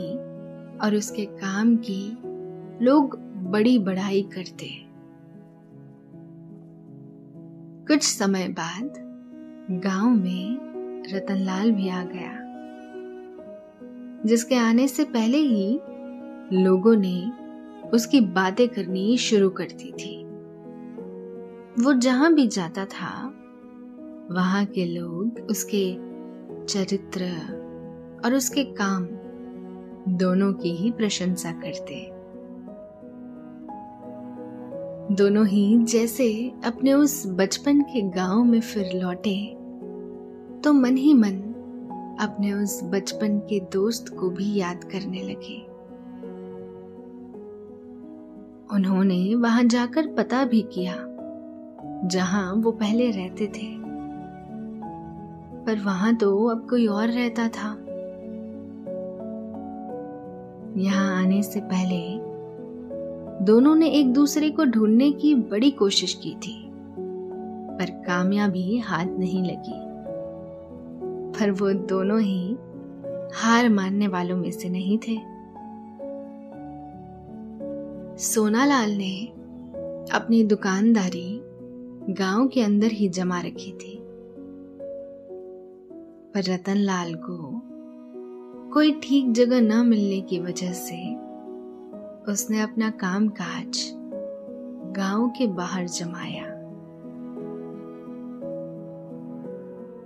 और 0.80 0.96
उसके 0.96 1.26
काम 1.26 1.76
की 1.76 2.18
लोग 2.86 3.18
बड़ी 3.52 3.80
बढ़ाई 3.80 4.22
करते। 4.22 4.70
कुछ 7.88 8.04
समय 8.04 8.48
बाद 8.48 8.94
गाँव 9.72 10.10
में 10.10 10.60
रतनलाल 11.14 11.72
भी 11.72 11.90
आ 11.90 12.04
गया, 12.04 12.38
जिसके 14.26 14.56
आने 14.56 14.88
से 14.88 15.04
पहले 15.04 15.38
ही 15.38 15.80
लोगों 16.54 16.96
ने 16.96 17.32
उसकी 17.90 18.22
बातें 18.22 18.70
करनी 18.70 19.18
शुरू 19.18 19.50
कर 19.50 19.66
दी 19.66 19.92
थी। 19.92 20.29
वो 21.82 21.94
जहाँ 21.94 22.34
भी 22.34 22.48
जाता 22.48 22.86
था, 22.86 23.28
वहाँ 24.32 24.66
के 24.66 24.86
लोग, 24.86 25.40
उसके 25.50 25.94
चरित्र 26.66 27.26
और 28.26 28.34
उसके 28.34 28.64
काम 28.64 29.08
दोनों 30.18 30.54
की 30.54 30.70
ही 30.70 30.92
प्रशंसा 30.92 31.52
करते। 31.52 31.96
दोनों 35.16 35.48
ही 35.48 35.78
जैसे 35.84 36.54
अपने 36.66 36.94
उस 36.94 37.24
बचपन 37.28 37.82
के 37.82 38.02
गाँव 38.02 38.44
में 38.44 38.62
फिर 38.62 39.02
लौटे 39.02 39.56
तो 40.64 40.74
मन 40.74 40.98
ही 40.98 41.14
मन 41.14 41.42
अपने 42.20 42.54
उस 42.54 42.84
बचपन 42.84 43.40
के 43.40 43.60
दोस्त 43.60 44.16
को 44.20 44.30
भी 44.30 44.56
याद 44.56 44.84
करने 44.84 45.22
लगे। 45.22 45.62
उन्होंने 48.76 49.36
वहाँ 49.36 49.64
जाकर 49.64 50.08
पता 50.08 50.46
भी 50.46 50.62
किया 50.62 51.09
जहाँ 52.06 52.54
वो 52.54 52.72
पहले 52.72 53.12
रहते 53.12 53.48
थे। 53.48 53.80
पर 55.66 55.80
वहाँ 55.86 56.16
तो 56.16 56.46
अब 56.46 56.68
कोई 56.70 56.88
और 56.88 57.08
रहता 57.08 57.48
था। 57.48 57.78
यहाँ 60.78 61.24
आने 61.24 61.44
से 61.44 61.60
पहले 61.60 62.30
दोनों 63.46 63.76
ने 63.76 63.90
एक 63.90 64.14
दूसरे 64.14 64.50
को 64.50 64.66
ढूँढने 64.66 65.12
की 65.12 65.36
बड़ी 65.36 65.72
कोशिश 65.72 66.14
की 66.14 66.36
थी, 66.36 66.70
पर 67.78 68.04
कामयाबी 68.08 68.78
हाथ 68.78 69.06
नहीं 69.06 69.44
लगी। 69.44 69.90
पर 71.40 71.52
वो 71.52 71.72
दोनों 71.72 72.22
ही 72.22 72.58
हार 73.34 73.70
मानने 73.70 74.08
वालों 74.08 74.38
में 74.38 74.52
से 74.52 74.70
नहीं 74.70 74.98
थे। 74.98 75.18
सोनालाल 78.18 78.92
ने 78.92 79.26
अपनी 80.12 80.44
दुकानदारी 80.44 81.39
गाँव 82.10 82.48
के 82.48 82.62
अंदर 82.62 82.88
ही 82.88 83.10
जमा 83.10 83.40
रखी 83.42 83.72
थी। 83.72 84.00
पर 86.34 86.44
रतनलाल 86.54 87.14
को 87.16 87.62
कोई 88.74 88.92
ठीक 88.92 89.32
जगह 89.32 89.62
न 89.62 89.88
मिलने 89.88 90.22
की 90.22 90.40
वजह 90.40 90.72
से 90.74 90.98
उसने 92.32 92.62
अपना 92.62 92.90
काम 92.90 93.28
काज 93.28 93.92
गाँव 94.98 95.30
के 95.30 95.48
बाहर 95.48 95.88
जमाया। 95.88 96.46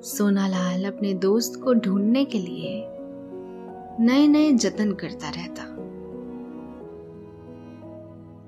सोनालाल 0.02 0.86
अपने 0.86 1.14
दोस्त 1.14 1.62
को 1.64 1.74
ढूँढने 1.74 2.26
के 2.26 2.40
लिए 2.40 2.88
नए 4.00 4.28
नए 4.28 4.52
जतन 4.52 4.92
करता 4.92 5.30
रहता। 5.30 5.64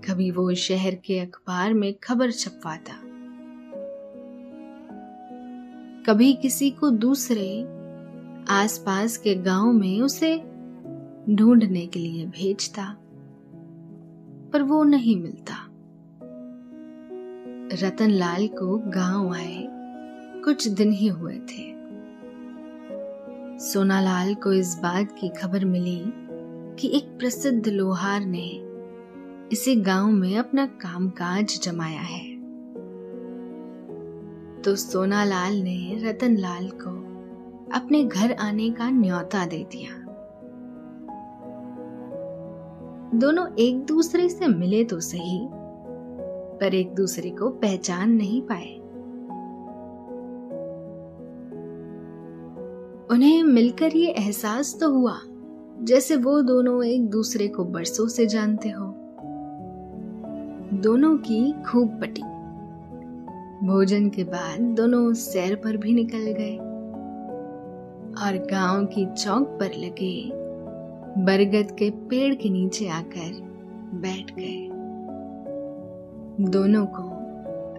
कभी 0.07 0.31
वो 0.31 0.53
शहर 0.53 0.95
के 0.95 1.19
अखबार 1.19 1.73
में 1.73 1.93
खबर 2.03 2.31
छपवाता। 2.31 3.04
कभी 6.09 6.33
किसी 6.33 6.69
को 6.71 6.89
दूसरे 6.89 7.61
आसपास 8.49 9.17
के 9.17 9.35
गाँव 9.35 9.71
में 9.71 10.01
उसे 10.01 10.37
ढूँढने 11.29 11.87
के 11.87 11.99
लिए 11.99 12.25
भेजता, 12.25 12.97
पर 14.53 14.61
वो 14.61 14.83
नहीं 14.83 15.15
मिलता। 15.21 15.53
रतनलाल 17.83 18.47
को 18.47 18.77
गाँव 18.77 19.33
आए, 19.33 19.67
कुछ 20.43 20.67
दिन 20.67 20.91
ही 20.91 21.07
हुए 21.07 21.35
थे। 21.35 21.73
सोनालाल 23.59 24.35
को 24.35 24.53
इस 24.53 24.79
बात 24.83 25.15
की 25.21 25.29
खबर 25.29 25.65
मिली 25.65 26.01
कि 26.79 26.97
एक 26.97 27.05
प्रसिद्ध 27.19 27.67
लोहार 27.67 28.25
ने 28.25 28.61
इसे 29.51 29.75
गाँव 29.75 30.11
में 30.11 30.37
अपना 30.37 30.65
कामकाज 30.65 31.59
जमाया 31.63 32.01
है। 32.01 32.34
तो 34.65 34.75
सोनालाल 34.75 35.53
ने 35.53 36.09
रतनलाल 36.09 36.69
को 36.69 36.91
अपने 37.75 38.03
घर 38.03 38.31
आने 38.33 38.69
का 38.69 38.89
न्योता 38.89 39.45
दे 39.45 39.67
दिया। 39.71 39.89
दोनों 43.19 43.47
एक 43.59 43.85
दूसरे 43.85 44.29
से 44.29 44.47
मिले 44.47 44.83
तो 44.83 44.99
सही, 44.99 45.47
पर 46.57 46.75
एक 46.75 46.95
दूसरे 46.95 47.29
को 47.29 47.49
पहचान 47.49 48.11
नहीं 48.11 48.41
पाए। 48.41 48.75
उन्हें 53.11 53.43
मिलकर 53.43 53.95
ये 53.95 54.07
एहसास 54.07 54.77
तो 54.79 54.91
हुआ, 54.91 55.17
जैसे 55.81 56.15
वो 56.15 56.41
दोनों 56.41 56.83
एक 56.83 57.09
दूसरे 57.09 57.47
को 57.47 57.63
बरसों 57.63 58.07
से 58.07 58.25
जानते 58.25 58.69
हो। 58.69 58.85
दोनों 60.73 61.17
की 61.17 61.53
खूब 61.63 61.99
पटी 62.01 62.34
भोजन 63.65 64.09
के 64.09 64.23
बाद 64.23 64.59
दोनों 64.59 65.13
सैर 65.13 65.55
पर 65.55 65.77
भी 65.77 65.93
निकल 65.93 66.19
गए 66.19 66.55
और 68.25 68.47
गाँव 68.51 68.85
की 68.85 69.05
चौक 69.05 69.47
पर 69.47 69.65
लगे 69.65 70.31
बरगद 71.23 71.71
के 71.71 71.89
पेड़ 71.89 72.35
के 72.35 72.49
नीचे 72.49 72.87
आकर 72.87 73.31
बैठ 73.93 74.31
गए। 74.39 74.67
दोनों 76.51 76.85
को 76.85 77.03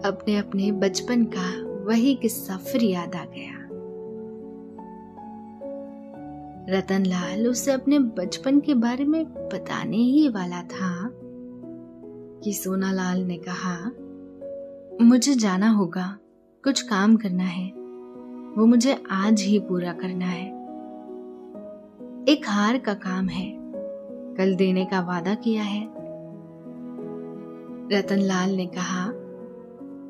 अपने 0.07 0.37
अपने 0.37 0.71
बचपन 0.71 1.23
का 1.23 1.67
वही 1.85 2.15
किस्सा 2.15 2.57
फिर 2.57 2.83
याद 2.83 3.15
आ 3.15 3.25
गया। 3.25 3.53
रतनलाल 6.77 7.47
उसे 7.47 7.71
अपने 7.71 7.99
बचपन 7.99 8.59
के 8.59 8.73
बारे 8.73 9.05
में 9.05 9.25
बताने 9.25 9.97
ही 9.97 10.27
वाला 10.29 10.61
था 10.61 11.09
कि 12.43 12.53
सोनालाल 12.53 13.21
ने 13.21 13.37
कहा 13.37 13.91
मुझे 15.01 15.35
जाना 15.35 15.69
होगा। 15.69 16.17
कुछ 16.63 16.81
काम 16.81 17.15
करना 17.15 17.43
है। 17.43 17.71
वो 18.57 18.65
मुझे 18.65 19.03
आज 19.11 19.41
ही 19.41 19.59
पूरा 19.59 19.93
करना 19.93 20.25
है। 20.25 20.47
एक 22.29 22.41
हार 22.47 22.77
का 22.77 22.93
काम 22.93 23.29
है। 23.29 23.57
कल 24.35 24.55
देने 24.55 24.85
का 24.85 25.01
वादा 25.01 25.35
किया 25.35 25.63
है। 25.63 25.89
रतनलाल 27.91 28.49
ने 28.49 28.65
कहा 28.65 29.03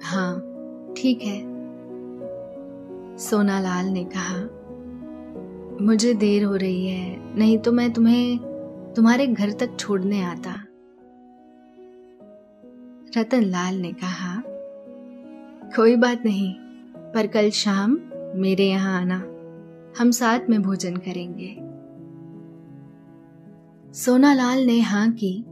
हाँ 0.04 0.36
ठीक 0.98 1.22
है। 1.22 1.58
सोनालाल 3.18 3.86
ने 3.86 4.10
कहा, 4.16 4.50
मुझे 5.86 6.14
देर 6.14 6.44
हो 6.44 6.56
रही 6.56 6.88
है, 6.88 7.36
नहीं 7.38 7.58
तो 7.58 7.72
मैं 7.72 7.94
तुम्हें, 7.94 8.40
तुम्हारे 8.96 9.28
घर 9.28 9.52
तक 9.52 9.78
छोड़ने 9.80 10.22
आता। 10.22 10.56
रतनलाल 13.18 13.76
ने 13.76 13.94
कहा 13.94 14.42
कोई 15.76 15.96
बात 15.96 16.26
नहीं, 16.26 16.54
पर 16.98 17.28
कल 17.28 17.50
शाम 17.50 18.00
मेरे 18.36 18.66
यहाँ 18.66 19.02
आना। 19.02 19.18
हम 20.00 20.12
साथ 20.12 20.40
में 20.50 20.62
भोजन 20.62 20.98
करेंगे। 20.98 21.56
सोनालाल 23.94 24.66
ने 24.66 24.80
हाँ 24.80 25.12
की 25.12 25.46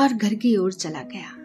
और 0.00 0.12
घर 0.12 0.34
की 0.34 0.56
ओर 0.56 0.72
चला 0.72 1.02
गया। 1.02 1.36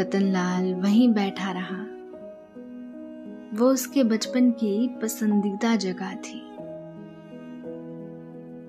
रतनलाल 0.00 0.74
वहीं 0.74 1.08
बैठा 1.12 1.52
रहा। 1.52 1.86
वो 3.58 3.70
उसके 3.70 4.04
बचपन 4.04 4.50
की 4.50 4.88
पसंदीदा 5.02 5.76
जगह 5.76 6.14
थी। 6.14 6.46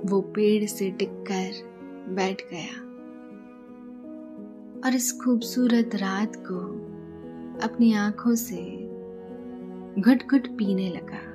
वो 0.10 0.22
पेड़ 0.22 0.66
से 0.66 0.92
टिककर 0.92 1.52
बैठ 2.10 2.42
गया 2.52 2.80
और 4.86 4.96
इस 4.96 5.22
खूबसूरत 5.24 5.90
रात 5.96 6.36
को 6.36 6.91
अपनी 7.64 7.94
आँखों 7.94 8.36
से 8.36 8.62
घुट 10.02 10.24
घुट 10.32 10.48
पीने 10.48 10.90
लगा। 10.90 11.32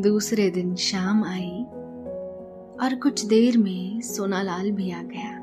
दूसरे 0.00 0.50
दिन 0.50 0.74
शाम 0.74 1.24
आई 1.24 1.64
और 2.82 2.94
कुछ 3.02 3.24
देर 3.24 3.58
में 3.58 4.00
सोनालाल 4.00 4.70
भी 4.70 4.90
आ 4.90 5.02
गया। 5.02 5.38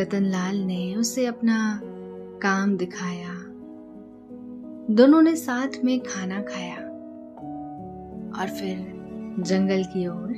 रतनलाल 0.00 0.56
ने 0.56 0.94
उसे 0.94 1.26
अपना 1.26 1.80
काम 2.42 2.76
दिखाया। 2.76 3.34
दोनों 4.94 5.22
ने 5.22 5.36
साथ 5.36 5.84
में 5.84 6.00
खाना 6.00 6.42
खाया 6.42 6.76
और 8.40 8.48
फिर 8.48 8.76
जंगल 9.40 9.84
की 9.84 10.06
ओर 10.06 10.32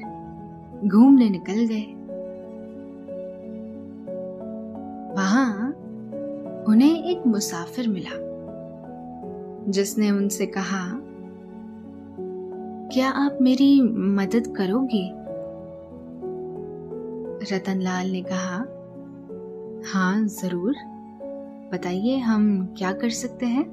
घूमने 0.89 1.31
निकल 1.31 1.67
गए। 1.67 1.96
मुसाफिर 7.27 7.89
मिला। 7.89 8.17
जिसने 9.71 10.11
उनसे 10.11 10.47
कहा, 10.47 11.01
क्या 12.93 13.11
आप 13.11 13.39
मेरी 13.43 13.81
मदद 14.15 14.55
करोगे? 14.57 15.11
रतनलाल 17.53 18.11
ने 18.11 18.23
कहा 18.23 18.57
हाँ 19.93 20.27
ज़रूर। 20.27 20.75
बताइए 21.73 22.19
हम 22.19 22.67
क्या 22.79 22.93
कर 22.93 23.11
सकते 23.11 23.47
हैं? 23.47 23.65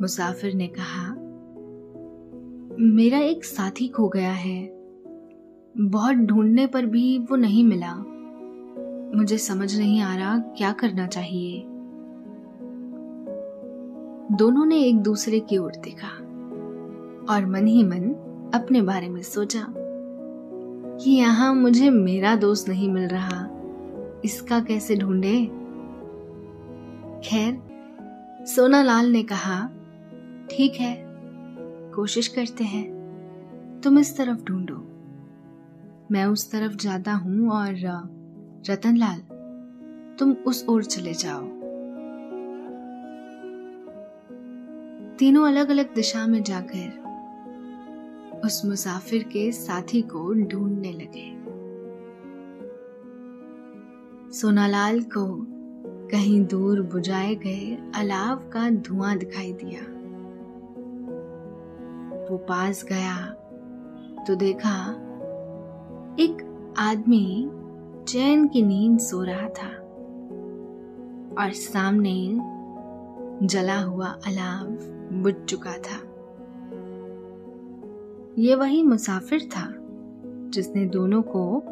मुसाफिर 0.00 0.54
ने 0.54 0.66
कहा, 0.66 1.14
मेरा 2.80 3.18
एक 3.18 3.44
साथी 3.44 3.88
खो 3.88 4.08
गया 4.08 4.32
है। 4.32 4.80
बहुत 5.76 6.16
ढूँढने 6.16 6.66
पर 6.66 6.86
भी 6.86 7.18
वो 7.18 7.36
नहीं 7.36 7.64
मिला। 7.64 8.09
मुझे 9.14 9.38
समझ 9.38 9.78
नहीं 9.78 10.00
आ 10.00 10.14
रहा 10.16 10.38
क्या 10.38 10.72
करना 10.72 11.06
चाहिए। 11.06 11.60
दोनों 14.36 14.64
ने 14.64 14.80
एक 14.80 14.98
दूसरे 14.98 15.40
की 15.40 15.58
ओर 15.58 15.72
देखा 15.76 16.08
और 17.34 17.46
मन 17.46 17.66
ही 17.66 17.84
मन 17.84 18.10
अपने 18.54 18.82
बारे 18.82 19.08
में 19.08 19.22
सोचा 19.22 19.66
कि 20.96 21.10
यहाँ 21.10 21.54
मुझे 21.54 21.90
मेरा 21.90 22.34
दोस्त 22.36 22.68
नहीं 22.68 22.88
मिल 22.88 23.08
रहा, 23.08 23.46
इसका 24.24 24.60
कैसे 24.60 24.96
ढूंढे? 24.96 25.36
खैर, 27.24 27.58
सोनालाल 28.46 29.06
ने 29.06 29.22
कहा, 29.22 29.58
ठीक 30.50 30.74
है, 30.74 30.94
कोशिश 31.94 32.28
करते 32.28 32.64
हैं, 32.64 33.80
तुम 33.80 33.98
इस 33.98 34.16
तरफ़ 34.16 34.44
ढूंढो। 34.44 34.76
मैं 36.12 36.24
उस 36.24 36.50
तरफ़ 36.52 36.76
जाता 36.76 37.12
हूँ 37.12 37.50
और 37.50 37.74
रतनलाल, 38.68 39.20
तुम 40.18 40.32
उस 40.32 40.64
ओर 40.68 40.84
चले 40.84 41.12
जाओ। 41.14 41.40
तीनों 45.18 45.46
अलग 45.48 45.68
अलग 45.68 45.94
दिशा 45.94 46.26
में 46.26 46.42
जाकर 46.42 46.98
उस 48.44 48.64
मुसाफिर 48.64 49.22
के 49.22 49.52
साथी 49.52 50.02
को 50.02 50.32
ढूँढने 50.34 50.92
लगे। 50.92 51.28
सोनालाल 54.32 55.00
को 55.02 55.26
कहीं 56.08 56.44
दूर 56.46 56.82
बुझाए 56.82 57.34
गए 57.34 57.78
अलाव 57.94 58.36
का 58.36 58.70
धुआँ 58.70 59.16
दिखाई 59.16 59.52
दिया। 59.52 59.80
वो 62.30 62.36
पास 62.38 62.84
गया 62.84 63.16
तो 64.24 64.34
देखा 64.34 64.76
एक 66.22 66.46
आदमी 66.78 67.50
चैन 68.10 68.48
की 68.48 68.62
नींद 68.62 68.98
सो 68.98 69.22
रहा 69.22 69.48
था। 69.48 69.68
और 71.42 71.52
सामने 71.52 72.40
जला 73.46 73.80
हुआ 73.80 74.06
अलाव 74.06 74.66
बुझ 75.22 75.34
चुका 75.34 75.72
था। 75.72 75.96
ये 78.38 78.54
वही 78.54 78.82
मुसाफिर 78.82 79.40
था 79.40 79.74
जिसने 80.50 80.86
दोनों 80.86 81.22
को 81.22 81.62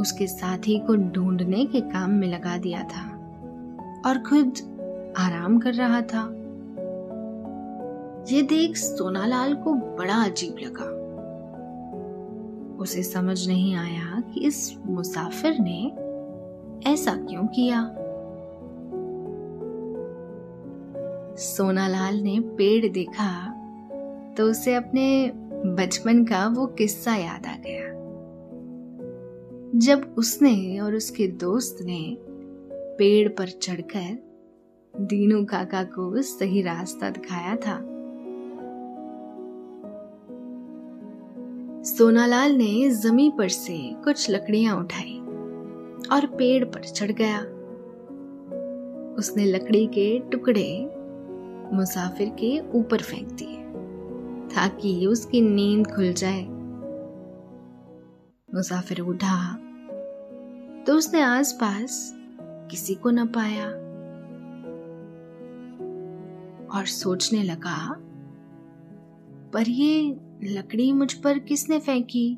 उसके 0.00 0.26
साथी 0.26 0.78
को 0.78 0.96
ढूँढने 0.96 1.66
के 1.66 1.80
काम 1.80 2.10
में 2.10 2.28
लगा 2.28 2.58
दिया 2.58 2.82
था 2.82 3.10
और 4.06 4.18
खुद 4.18 4.54
आराम 5.18 5.58
कर 5.58 5.74
रहा 5.74 6.00
था। 6.00 6.28
ये 8.30 8.42
देख 8.42 8.76
सोनालाल 8.76 9.54
को 9.54 9.74
बड़ा 9.74 10.24
अजीब 10.24 10.56
लगा। 10.58 11.01
उसे 12.82 13.02
समझ 13.02 13.46
नहीं 13.48 13.74
आया 13.76 14.20
कि 14.20 14.46
इस 14.46 14.76
मुसाफिर 14.86 15.56
ने 15.60 15.80
ऐसा 16.92 17.14
क्यों 17.14 17.46
किया। 17.46 17.82
सोनालाल 21.38 22.16
ने 22.16 22.38
पेड़ 22.40 22.92
देखा 22.92 23.30
तो 24.36 24.44
उसे 24.44 24.74
अपने 24.74 25.32
बचपन 25.76 26.24
का 26.24 26.46
वो 26.48 26.66
किस्सा 26.66 27.14
याद 27.16 27.46
आ 27.46 27.56
गया। 27.56 27.90
जब 29.78 30.14
उसने 30.18 30.78
और 30.80 30.94
उसके 30.94 31.26
दोस्त 31.26 31.78
ने 31.82 32.16
पेड़ 32.98 33.28
पर 33.28 33.48
चढ़कर 33.48 34.18
दीनू 34.94 35.44
काका 35.44 35.82
को 35.84 36.22
सही 36.22 36.62
रास्ता 36.62 37.10
दिखाया 37.10 37.56
था 37.56 37.78
सोनालाल 41.84 42.52
ने 42.52 42.90
जमी 42.92 43.28
पर 43.38 43.48
से 43.48 43.76
कुछ 44.04 44.30
लकड़ियाँ 44.30 44.76
उठाई 44.76 45.18
और 46.12 46.26
पेड़ 46.38 46.64
पर 46.64 46.84
चढ़ 46.84 47.10
गया। 47.12 47.38
उसने 49.18 49.44
लकड़ी 49.44 49.86
के 49.86 50.18
टुकड़े 50.30 50.68
मुसाफिर 51.72 52.28
के 52.40 52.58
ऊपर 52.78 53.02
फेंक 53.02 53.28
दिए, 53.32 53.56
ताकि 54.54 55.06
उसकी 55.06 55.40
नींद 55.40 55.86
खुल 55.86 56.12
जाए। 56.12 56.42
मुसाफिर 58.48 59.00
उठा 59.00 59.36
तो 60.86 60.96
उसने 60.96 61.22
आसपास 61.22 62.12
किसी 62.70 62.94
को 62.94 63.10
न 63.10 63.26
पाया 63.26 63.66
और 66.68 66.86
सोचने 66.86 67.42
लगा, 67.42 67.78
पर 69.52 69.68
ये 69.68 70.16
लकड़ी 70.44 70.92
मुझ 70.92 71.12
पर 71.12 71.38
किसने 71.38 71.78
फेंकी? 71.78 72.36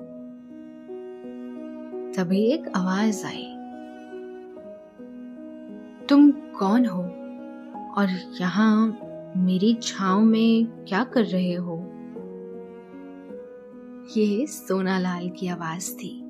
तभी 2.17 2.45
एक 2.45 2.69
आवाज़ 2.77 3.27
आई। 3.27 3.51
तुम 6.09 6.31
कौन 6.31 6.87
हो? 6.87 7.03
और 7.99 8.09
यहाँ 8.41 8.99
मेरी 9.37 9.75
छाव 9.83 10.21
में 10.21 10.67
क्या 10.67 11.05
कर 11.05 11.25
रहे 11.25 11.55
हो? 11.55 11.77
ये 14.17 14.47
सोनालाल 14.47 15.29
की 15.29 15.49
आवाज़ 15.49 15.93
थी। 15.95 16.21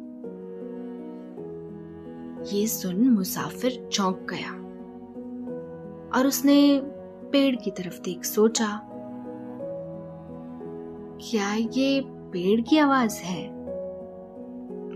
ये 2.56 2.66
सुन 2.66 3.08
मुसाफिर 3.08 3.88
चौंक 3.92 4.26
गया। 4.30 4.52
और 6.18 6.26
उसने 6.26 6.80
पेड़ 7.32 7.56
की 7.56 7.70
तरफ़ 7.70 8.02
देख 8.02 8.24
सोचा। 8.24 8.90
क्या 11.20 11.54
ये 11.54 12.00
पेड़ 12.06 12.60
की 12.60 12.78
आवाज़ 12.78 13.22
है? 13.22 13.54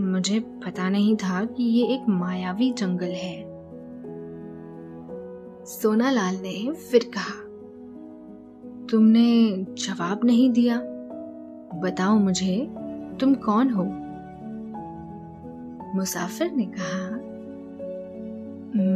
मुझे 0.01 0.41
पता 0.41 0.89
नहीं 0.89 1.17
था 1.17 1.45
कि 1.45 1.63
ये 1.63 1.87
एक 1.87 2.03
मायावी 2.09 2.73
जंगल 2.73 3.07
है। 3.07 3.49
सोनालाल 5.65 6.35
ने 6.35 6.73
फिर 6.73 7.01
कहा, 7.05 7.45
तुमने 8.87 9.57
जवाब 9.59 10.21
नहीं 10.25 10.51
दिया। 10.51 10.79
बताओ 11.75 12.19
मुझे, 12.19 12.75
तुम 13.21 13.35
कौन 13.35 13.71
हो? 13.71 13.85
मुसाफिर 15.95 16.53
ने 16.53 16.65
कहा, 16.65 17.11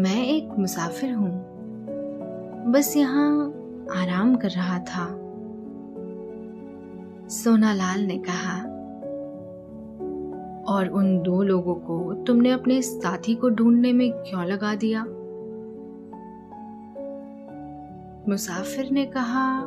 मैं 0.03 0.27
एक 0.27 0.49
मुसाफिर 0.59 1.15
हूँ। 1.15 1.53
बस 2.73 2.97
यहाँ 2.97 3.53
आराम 3.93 4.37
कर 4.37 4.49
रहा 4.49 4.79
था। 4.79 5.22
सोनालाल 7.33 8.01
ने 8.01 8.19
कहा, 8.19 8.59
और 10.73 10.89
उन 10.89 11.19
दो 11.23 11.43
लोगों 11.43 11.75
को 11.75 12.15
तुमने 12.15 12.51
अपने 12.51 12.83
साथी 12.83 13.35
को 13.35 13.49
ढूँढने 13.51 13.93
में 13.93 14.13
क्यों 14.13 14.45
लगा 14.45 14.75
दिया? 14.75 15.05
मुसाफिर 18.29 18.91
ने 18.91 19.05
कहा, 19.07 19.63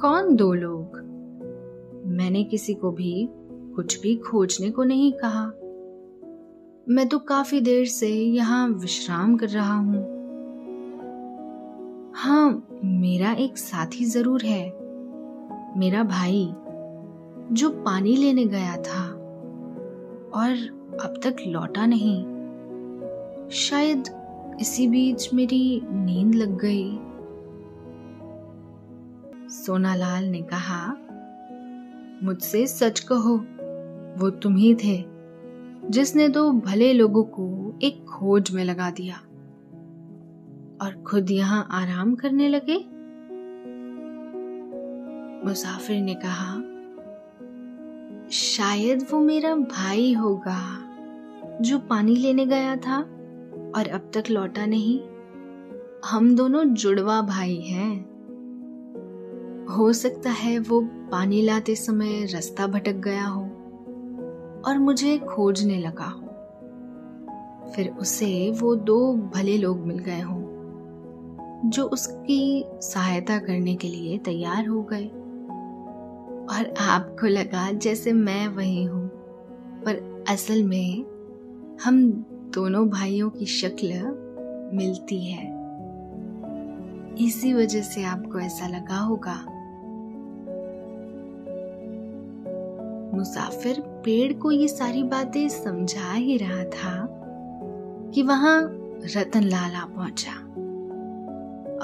कौन 0.00 0.36
दो 0.36 0.52
लोग? 0.52 0.96
मैंने 2.06 2.44
किसी 2.44 2.74
को 2.74 2.90
भी 2.90 3.28
कुछ 3.76 4.00
भी 4.00 4.16
खोजने 4.16 4.70
को 4.70 4.84
नहीं 4.84 5.12
कहा। 5.12 5.46
मैं 6.88 7.08
तो 7.08 7.18
काफ़ी 7.18 7.60
देर 7.60 7.86
से 7.86 8.08
यहाँ 8.08 8.68
विश्राम 8.68 9.36
कर 9.36 9.48
रहा 9.48 9.74
हूँ। 9.74 10.02
हाँ 12.14 12.68
मेरा 12.84 13.32
एक 13.32 13.58
साथी 13.58 14.04
ज़रूर 14.04 14.42
है। 14.42 14.77
मेरा 15.78 16.02
भाई, 16.02 16.44
जो 17.52 17.70
पानी 17.70 18.16
लेने 18.16 18.44
गया 18.44 18.76
था 18.76 19.04
और 20.34 20.50
अब 21.04 21.20
तक 21.24 21.36
लौटा 21.46 21.86
नहीं। 21.86 22.24
शायद 23.48 24.04
इसी 24.60 24.88
बीच 24.88 25.34
मेरी 25.34 25.80
नींद 25.84 26.34
लग 26.34 26.58
गई। 26.64 26.98
सोनालाल 29.48 30.24
ने 30.24 30.42
कहा, 30.42 30.96
मुझसे 32.22 32.66
सच 32.66 33.00
कहो, 33.00 33.36
वो 34.20 34.30
तुम 34.30 34.56
ही 34.56 34.74
थे, 34.74 35.04
जिसने 35.90 36.28
तो 36.28 36.52
भले 36.52 36.92
लोगों 36.92 37.24
को 37.24 37.74
एक 37.82 38.04
खोज 38.04 38.50
में 38.50 38.64
लगा 38.64 38.90
दिया। 38.90 39.16
और 40.82 41.04
खुद 41.06 41.30
यहाँ 41.30 41.68
आराम 41.70 42.14
करने 42.14 42.48
लगे? 42.48 42.97
मुसाफिर 45.48 46.00
ने 46.00 46.14
कहा, 46.14 46.54
शायद 48.30 49.06
वो 49.12 49.20
मेरा 49.20 49.54
भाई 49.54 50.12
होगा 50.12 50.60
जो 51.60 51.78
पानी 51.78 52.16
लेने 52.16 52.46
गया 52.46 52.76
था 52.76 52.98
और 53.76 53.88
अब 53.88 54.10
तक 54.14 54.30
लौटा 54.30 54.66
नहीं। 54.66 55.00
हम 56.04 56.34
दोनों 56.36 56.64
जुड़वा 56.64 57.20
भाई 57.22 57.56
हैं। 57.56 57.94
हो 59.66 59.92
सकता 59.92 60.30
है 60.30 60.58
वो 60.58 60.80
पानी 61.12 61.42
लाते 61.42 61.74
समय 61.74 62.24
रास्ता 62.24 62.66
भटक 62.66 63.00
गया 63.04 63.26
हो 63.26 63.42
और 64.66 64.78
मुझे 64.78 65.18
खोजने 65.18 65.78
लगा 65.78 66.04
हो। 66.04 66.26
फिर 67.72 67.90
उसे 67.90 68.50
वो 68.50 68.74
दो 68.76 69.14
भले 69.34 69.56
लोग 69.58 69.78
मिल 69.78 69.98
गए 69.98 70.20
हों, 70.20 70.42
जो 71.64 71.84
उसकी 71.84 72.64
सहायता 72.82 73.38
करने 73.38 73.74
के 73.76 73.88
लिए 73.88 74.18
तैयार 74.18 74.66
हो 74.66 74.82
गए। 74.82 75.10
और 76.50 76.74
आपको 76.80 77.26
लगा 77.26 77.72
जैसे 77.72 78.12
मैं 78.12 78.48
वही 78.48 78.84
हूँ। 78.84 79.08
पर 79.84 80.24
असल 80.28 80.62
में 80.64 81.04
हम 81.84 82.12
दोनों 82.54 82.88
भाइयों 82.88 83.30
की 83.30 83.46
शक्ल 83.46 83.88
मिलती 84.74 85.24
है। 85.24 85.58
इसी 87.26 87.54
वजह 87.54 87.82
से 87.82 88.04
आपको 88.04 88.40
ऐसा 88.40 88.68
लगा 88.68 88.98
होगा। 88.98 89.44
मुसाफिर 93.16 93.80
पेड़ 93.80 94.32
को 94.32 94.50
ये 94.50 94.68
सारी 94.68 95.02
बातें 95.02 95.48
समझा 95.48 96.12
ही 96.12 96.36
रहा 96.36 96.64
था 96.64 97.08
कि 98.14 98.22
वहाँ 98.22 98.68
रतनलाल 99.16 99.74
आ 99.74 99.84
पहुँचा 99.84 100.32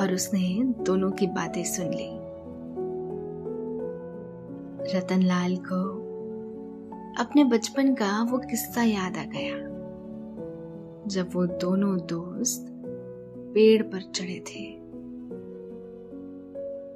और 0.03 0.15
उसने 0.15 0.65
दोनों 0.65 1.11
की 1.11 1.27
बातें 1.27 1.65
सुन 1.65 1.87
ली। 1.87 2.24
रतनलाल 4.93 5.57
को 5.57 5.83
अपने 7.19 7.45
बचपन 7.45 7.95
का 7.95 8.23
वो 8.23 8.39
किस्सा 8.39 8.83
याद 8.83 9.17
आ 9.17 9.25
गया। 9.25 9.57
जब 11.07 11.31
वो 11.35 11.47
दोनों 11.47 11.97
दोस्त 11.99 12.67
पेड़ 13.55 13.83
पर 13.83 14.01
चढ़े 14.01 14.39
थे। 14.41 14.73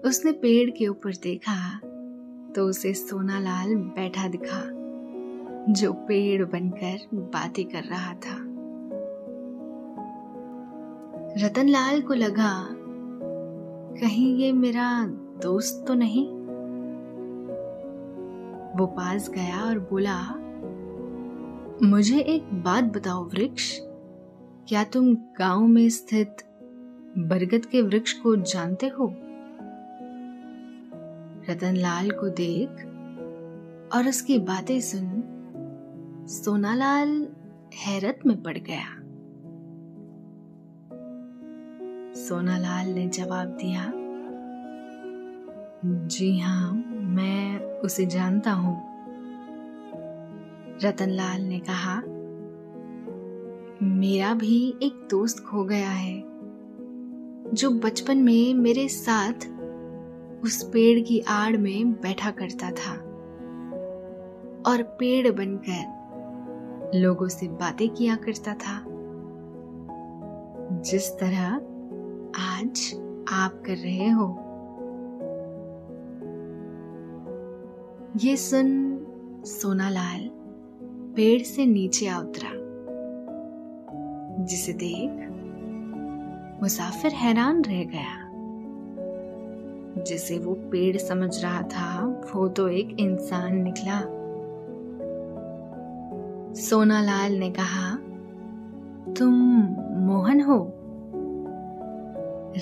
उसने 0.08 0.32
पेड़ 0.32 0.70
के 0.70 0.88
ऊपर 0.88 1.12
देखा 1.22 1.78
तो 2.54 2.66
उसे 2.66 2.94
सोनालाल 2.94 3.74
बैठा 3.76 4.28
दिखा, 4.28 4.62
जो 5.72 5.92
पेड़ 5.92 6.44
बनकर 6.44 6.98
बातें 7.14 7.64
कर 7.64 7.82
रहा 7.82 8.14
था। 8.14 8.36
रतनलाल 11.38 12.00
को 12.02 12.14
लगा, 12.14 12.68
कहीं 14.00 14.36
ये 14.36 14.52
मेरा 14.52 15.06
दोस्त 15.42 15.84
तो 15.88 15.94
नहीं? 15.94 16.37
वो 18.78 18.86
पास 18.86 19.28
गया 19.28 19.64
और 19.64 19.78
बोला, 19.78 20.18
मुझे 21.88 22.18
एक 22.18 22.44
बात 22.62 22.84
बताओ 22.84 23.24
वृक्ष। 23.24 23.78
क्या 24.68 24.84
तुम 24.84 25.14
गाँव 25.14 25.66
में 25.66 25.88
स्थित 25.88 26.36
बरगद 27.18 27.66
के 27.66 27.82
वृक्ष 27.82 28.12
को 28.12 28.36
जानते 28.36 28.88
हो? 28.88 29.06
रतनलाल 31.50 32.10
को 32.10 32.28
देख 32.28 32.68
और 33.94 34.08
उसकी 34.08 34.38
बातें 34.38 34.80
सुन 34.80 35.22
सोनालाल 36.28 37.28
हैरत 37.74 38.20
में 38.26 38.42
पड़ 38.42 38.58
गया। 38.58 38.94
सोनालाल 42.14 42.88
ने 42.88 43.08
जवाब 43.08 43.48
दिया, 43.48 43.92
जी 46.08 46.38
हाँ 46.38 46.72
मैं 46.90 47.67
उसे 47.84 48.06
जानता 48.06 48.52
हूँ। 48.52 48.82
रतनलाल 50.84 51.42
ने 51.42 51.58
कहा, 51.58 52.02
मेरा 53.82 54.34
भी 54.34 54.74
एक 54.82 55.08
दोस्त 55.10 55.44
खो 55.44 55.64
गया 55.64 55.90
है, 55.90 56.22
जो 57.54 57.70
बचपन 57.70 58.18
में 58.18 58.54
मेरे 58.54 58.88
साथ 58.88 59.32
उस 60.44 60.62
पेड़ 60.62 61.00
की 61.00 61.20
आड़ 61.20 61.56
में 61.56 61.92
बैठा 61.92 62.30
करता 62.30 62.70
था 62.70 62.92
और 64.66 64.82
पेड़ 64.82 65.32
बनकर 65.32 65.96
लोगों 66.94 67.28
से 67.28 67.48
बातें 67.48 67.88
किया 67.88 68.16
करता 68.16 68.54
था। 68.54 68.84
जिस 70.80 71.10
तरह 71.10 71.46
आज 72.38 72.94
आप 73.32 73.62
कर 73.66 73.76
रहे 73.76 74.08
हो 74.08 74.47
ये 78.18 78.36
सुन 78.36 78.98
सोनालाल, 79.44 80.30
पेड़ 81.16 81.42
से 81.42 81.66
नीचे 81.66 82.06
आ 82.06 82.18
उतरा। 82.18 82.50
जिसे 84.44 84.72
देख 84.72 85.28
मुसाफिर 86.62 87.12
हैरान 87.12 87.62
रह 87.62 87.84
गया। 87.84 88.30
जिसे 90.02 90.38
वो 90.38 90.54
पेड़ 90.54 90.96
समझ 90.96 91.42
रहा 91.42 91.62
था, 91.62 92.06
वो 92.34 92.48
तो 92.48 92.68
एक 92.68 92.96
इंसान 93.00 93.56
निकला। 93.56 94.00
सोनालाल 96.54 97.32
ने 97.32 97.50
कहा, 97.50 97.96
तुम 99.14 99.34
मोहन 99.98 100.40
हो? 100.40 100.72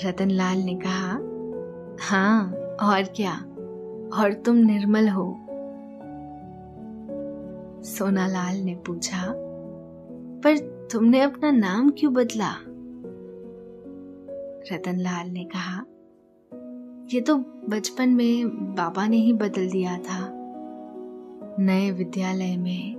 रतनलाल 0.05 0.57
ने 0.57 0.75
कहा 0.75 1.19
हाँ 2.09 2.53
और 2.81 3.03
क्या? 3.03 3.33
और 4.19 4.33
तुम 4.33 4.55
निर्मल 4.55 5.09
हो? 5.09 5.43
सोनालाल 7.87 8.57
ने 8.57 8.75
पूछा, 8.75 9.23
पर 10.43 10.57
तुमने 10.91 11.21
अपना 11.21 11.51
नाम 11.51 11.89
क्यों 11.89 12.13
बदला? 12.13 12.51
रतनलाल 14.71 15.29
ने 15.29 15.43
कहा, 15.45 15.85
ये 17.13 17.21
तो 17.21 17.37
बचपन 17.69 18.09
में 18.09 18.47
बाबा 18.75 19.07
ने 19.07 19.17
ही 19.17 19.33
बदल 19.33 19.69
दिया 19.69 19.97
था। 19.97 20.33
नए 21.59 21.91
विद्यालय 21.91 22.57
में 22.57 22.95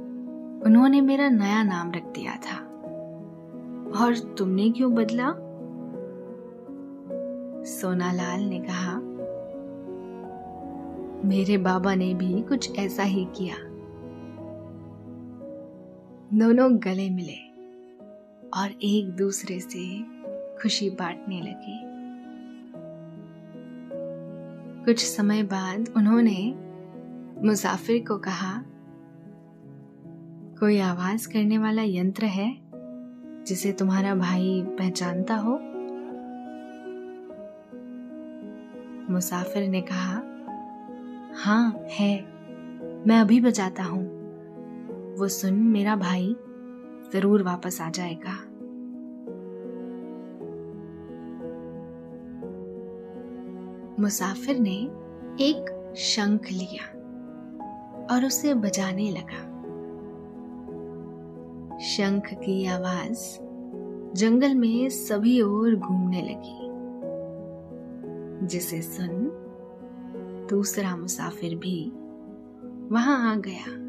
उन्होंने 0.67 1.01
मेरा 1.01 1.29
नया 1.29 1.63
नाम 1.63 1.93
रख 1.93 2.05
दिया 2.05 2.33
था। 2.33 2.57
और 4.01 4.35
तुमने 4.39 4.71
क्यों 4.71 4.95
बदला? 4.95 5.33
सोनालाल 7.65 8.41
ने 8.41 8.61
कहा, 8.61 9.01
मेरे 11.29 11.59
बाबा 11.59 11.95
ने 11.95 12.15
भी 12.15 12.43
कुछ 12.43 12.79
ऐसा 12.79 13.03
ही 13.03 13.29
किया। 13.37 13.68
दोनों 16.35 16.77
गले 16.77 17.11
मिले 17.11 17.37
और 18.51 18.71
एक 18.83 19.11
दूसरे 19.11 19.61
से 19.61 20.03
खुशी 20.63 20.91
बांटने 20.91 21.41
लगे। 21.41 21.79
कुछ 24.85 25.05
समय 25.05 25.43
बाद 25.43 25.89
उन्होंने 25.97 26.55
मुसाफिर 27.47 28.05
को 28.09 28.19
कहा, 28.19 28.65
कोई 30.61 30.79
आवाज़ 30.79 31.29
करने 31.29 31.59
वाला 31.59 31.83
यंत्र 31.83 32.25
है 32.25 32.59
जिसे 33.45 33.73
तुम्हारा 33.73 34.15
भाई 34.15 34.63
पहचानता 34.63 35.37
हो? 35.37 35.59
मुसाफिर 39.13 39.69
ने 39.69 39.81
कहा 39.81 40.23
हाँ 41.35 41.85
है। 41.91 42.21
मैं 43.07 43.21
अभी 43.21 43.41
बजाता 43.41 43.83
हूँ। 43.83 44.18
वो 45.19 45.29
सुन 45.29 45.55
मेरा 45.55 45.97
भाई 45.97 46.37
ज़रूर 47.13 47.43
वापस 47.43 47.81
आ 47.81 47.91
जाएगा। 47.91 48.33
मुसाफिर 54.03 54.59
ने 54.59 54.77
एक 55.41 55.95
शंख 55.97 56.51
लिया 56.53 56.87
और 58.15 58.25
उसे 58.25 58.55
बजाने 58.55 59.11
लगा। 59.11 59.43
शंख 61.79 62.23
की 62.35 62.67
आवाज़ 62.67 63.25
जंगल 64.15 64.55
में 64.55 64.89
सभी 64.89 65.41
ओर 65.43 65.77
घूमने 65.77 66.23
लगी। 66.23 66.69
जिसे 68.47 68.83
सुन 68.83 69.27
दूसरा 70.51 70.97
मुसाफिर 70.97 71.55
भी 71.55 71.93
वहाँ 72.93 73.33
आ 73.33 73.37
गया। 73.37 73.88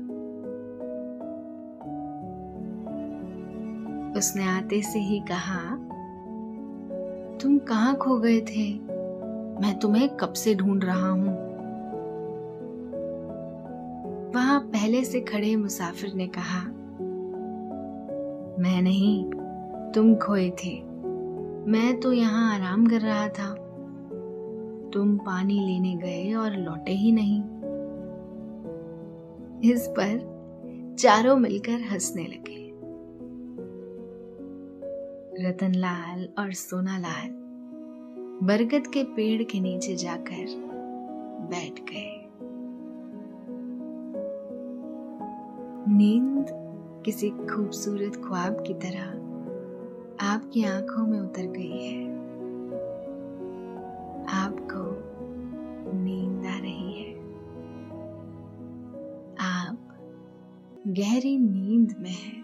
उसने 4.17 4.43
आते 4.43 4.81
से 4.81 4.99
ही 4.99 5.19
कहा, 5.19 5.75
तुम 7.37 7.57
कहाँ 7.57 7.95
खो 7.95 8.17
गए 8.17 8.41
थे? 8.41 8.73
मैं 9.61 9.79
तुम्हें 9.79 10.09
कब 10.09 10.33
से 10.33 10.55
ढूंढ 10.55 10.83
रहा 10.83 11.09
हूँ? 11.09 11.49
वहाँ 14.33 14.59
पहले 14.59 15.03
से 15.03 15.21
खड़े 15.21 15.55
मुसाफिर 15.55 16.13
ने 16.13 16.27
कहा, 16.27 16.59
मैं 18.61 18.81
नहीं, 18.81 19.31
तुम 19.91 20.15
खोए 20.15 20.49
थे। 20.49 20.83
मैं 21.67 21.99
तो 21.99 22.13
यहाँ 22.13 22.55
आराम 22.55 22.87
कर 22.87 23.01
रहा 23.01 23.27
था। 23.27 23.53
तुम 24.93 25.17
पानी 25.17 25.59
लेने 25.59 25.95
गए 25.95 26.33
और 26.33 26.55
लौटे 26.55 26.91
ही 26.91 27.11
नहीं। 27.11 27.41
इस 29.71 29.87
पर 29.87 30.39
चारों 30.99 31.35
मिलकर 31.35 31.81
हंसने 31.91 32.23
लगे। 32.23 32.68
रतनलाल 35.39 36.29
और 36.39 36.53
सोनालाल 36.53 37.29
बरगद 38.47 38.87
के 38.87 39.03
पेड़ 39.03 39.43
के 39.43 39.59
नीचे 39.59 39.95
जाकर 39.95 40.45
बैठ 41.51 41.79
गए। 41.79 42.25
नींद 45.97 46.45
किसी 47.05 47.29
खूबसूरत 47.29 48.15
ख्वाब 48.15 48.63
की 48.67 48.73
तरह 48.73 49.05
आपकी 50.27 50.63
आँखों 50.63 51.07
में 51.07 51.19
उतर 51.19 51.45
गई 51.45 51.87
है। 51.87 52.11
आपको 54.27 54.83
नींद 55.97 56.45
आ 56.45 56.59
रही 56.59 56.93
है। 56.93 57.13
आप 59.39 59.97
गहरी 60.87 61.37
नींद 61.37 61.95
में 61.99 62.11
हैं। 62.11 62.38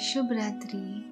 शुभ 0.00 0.32
रात्रि। 0.32 1.07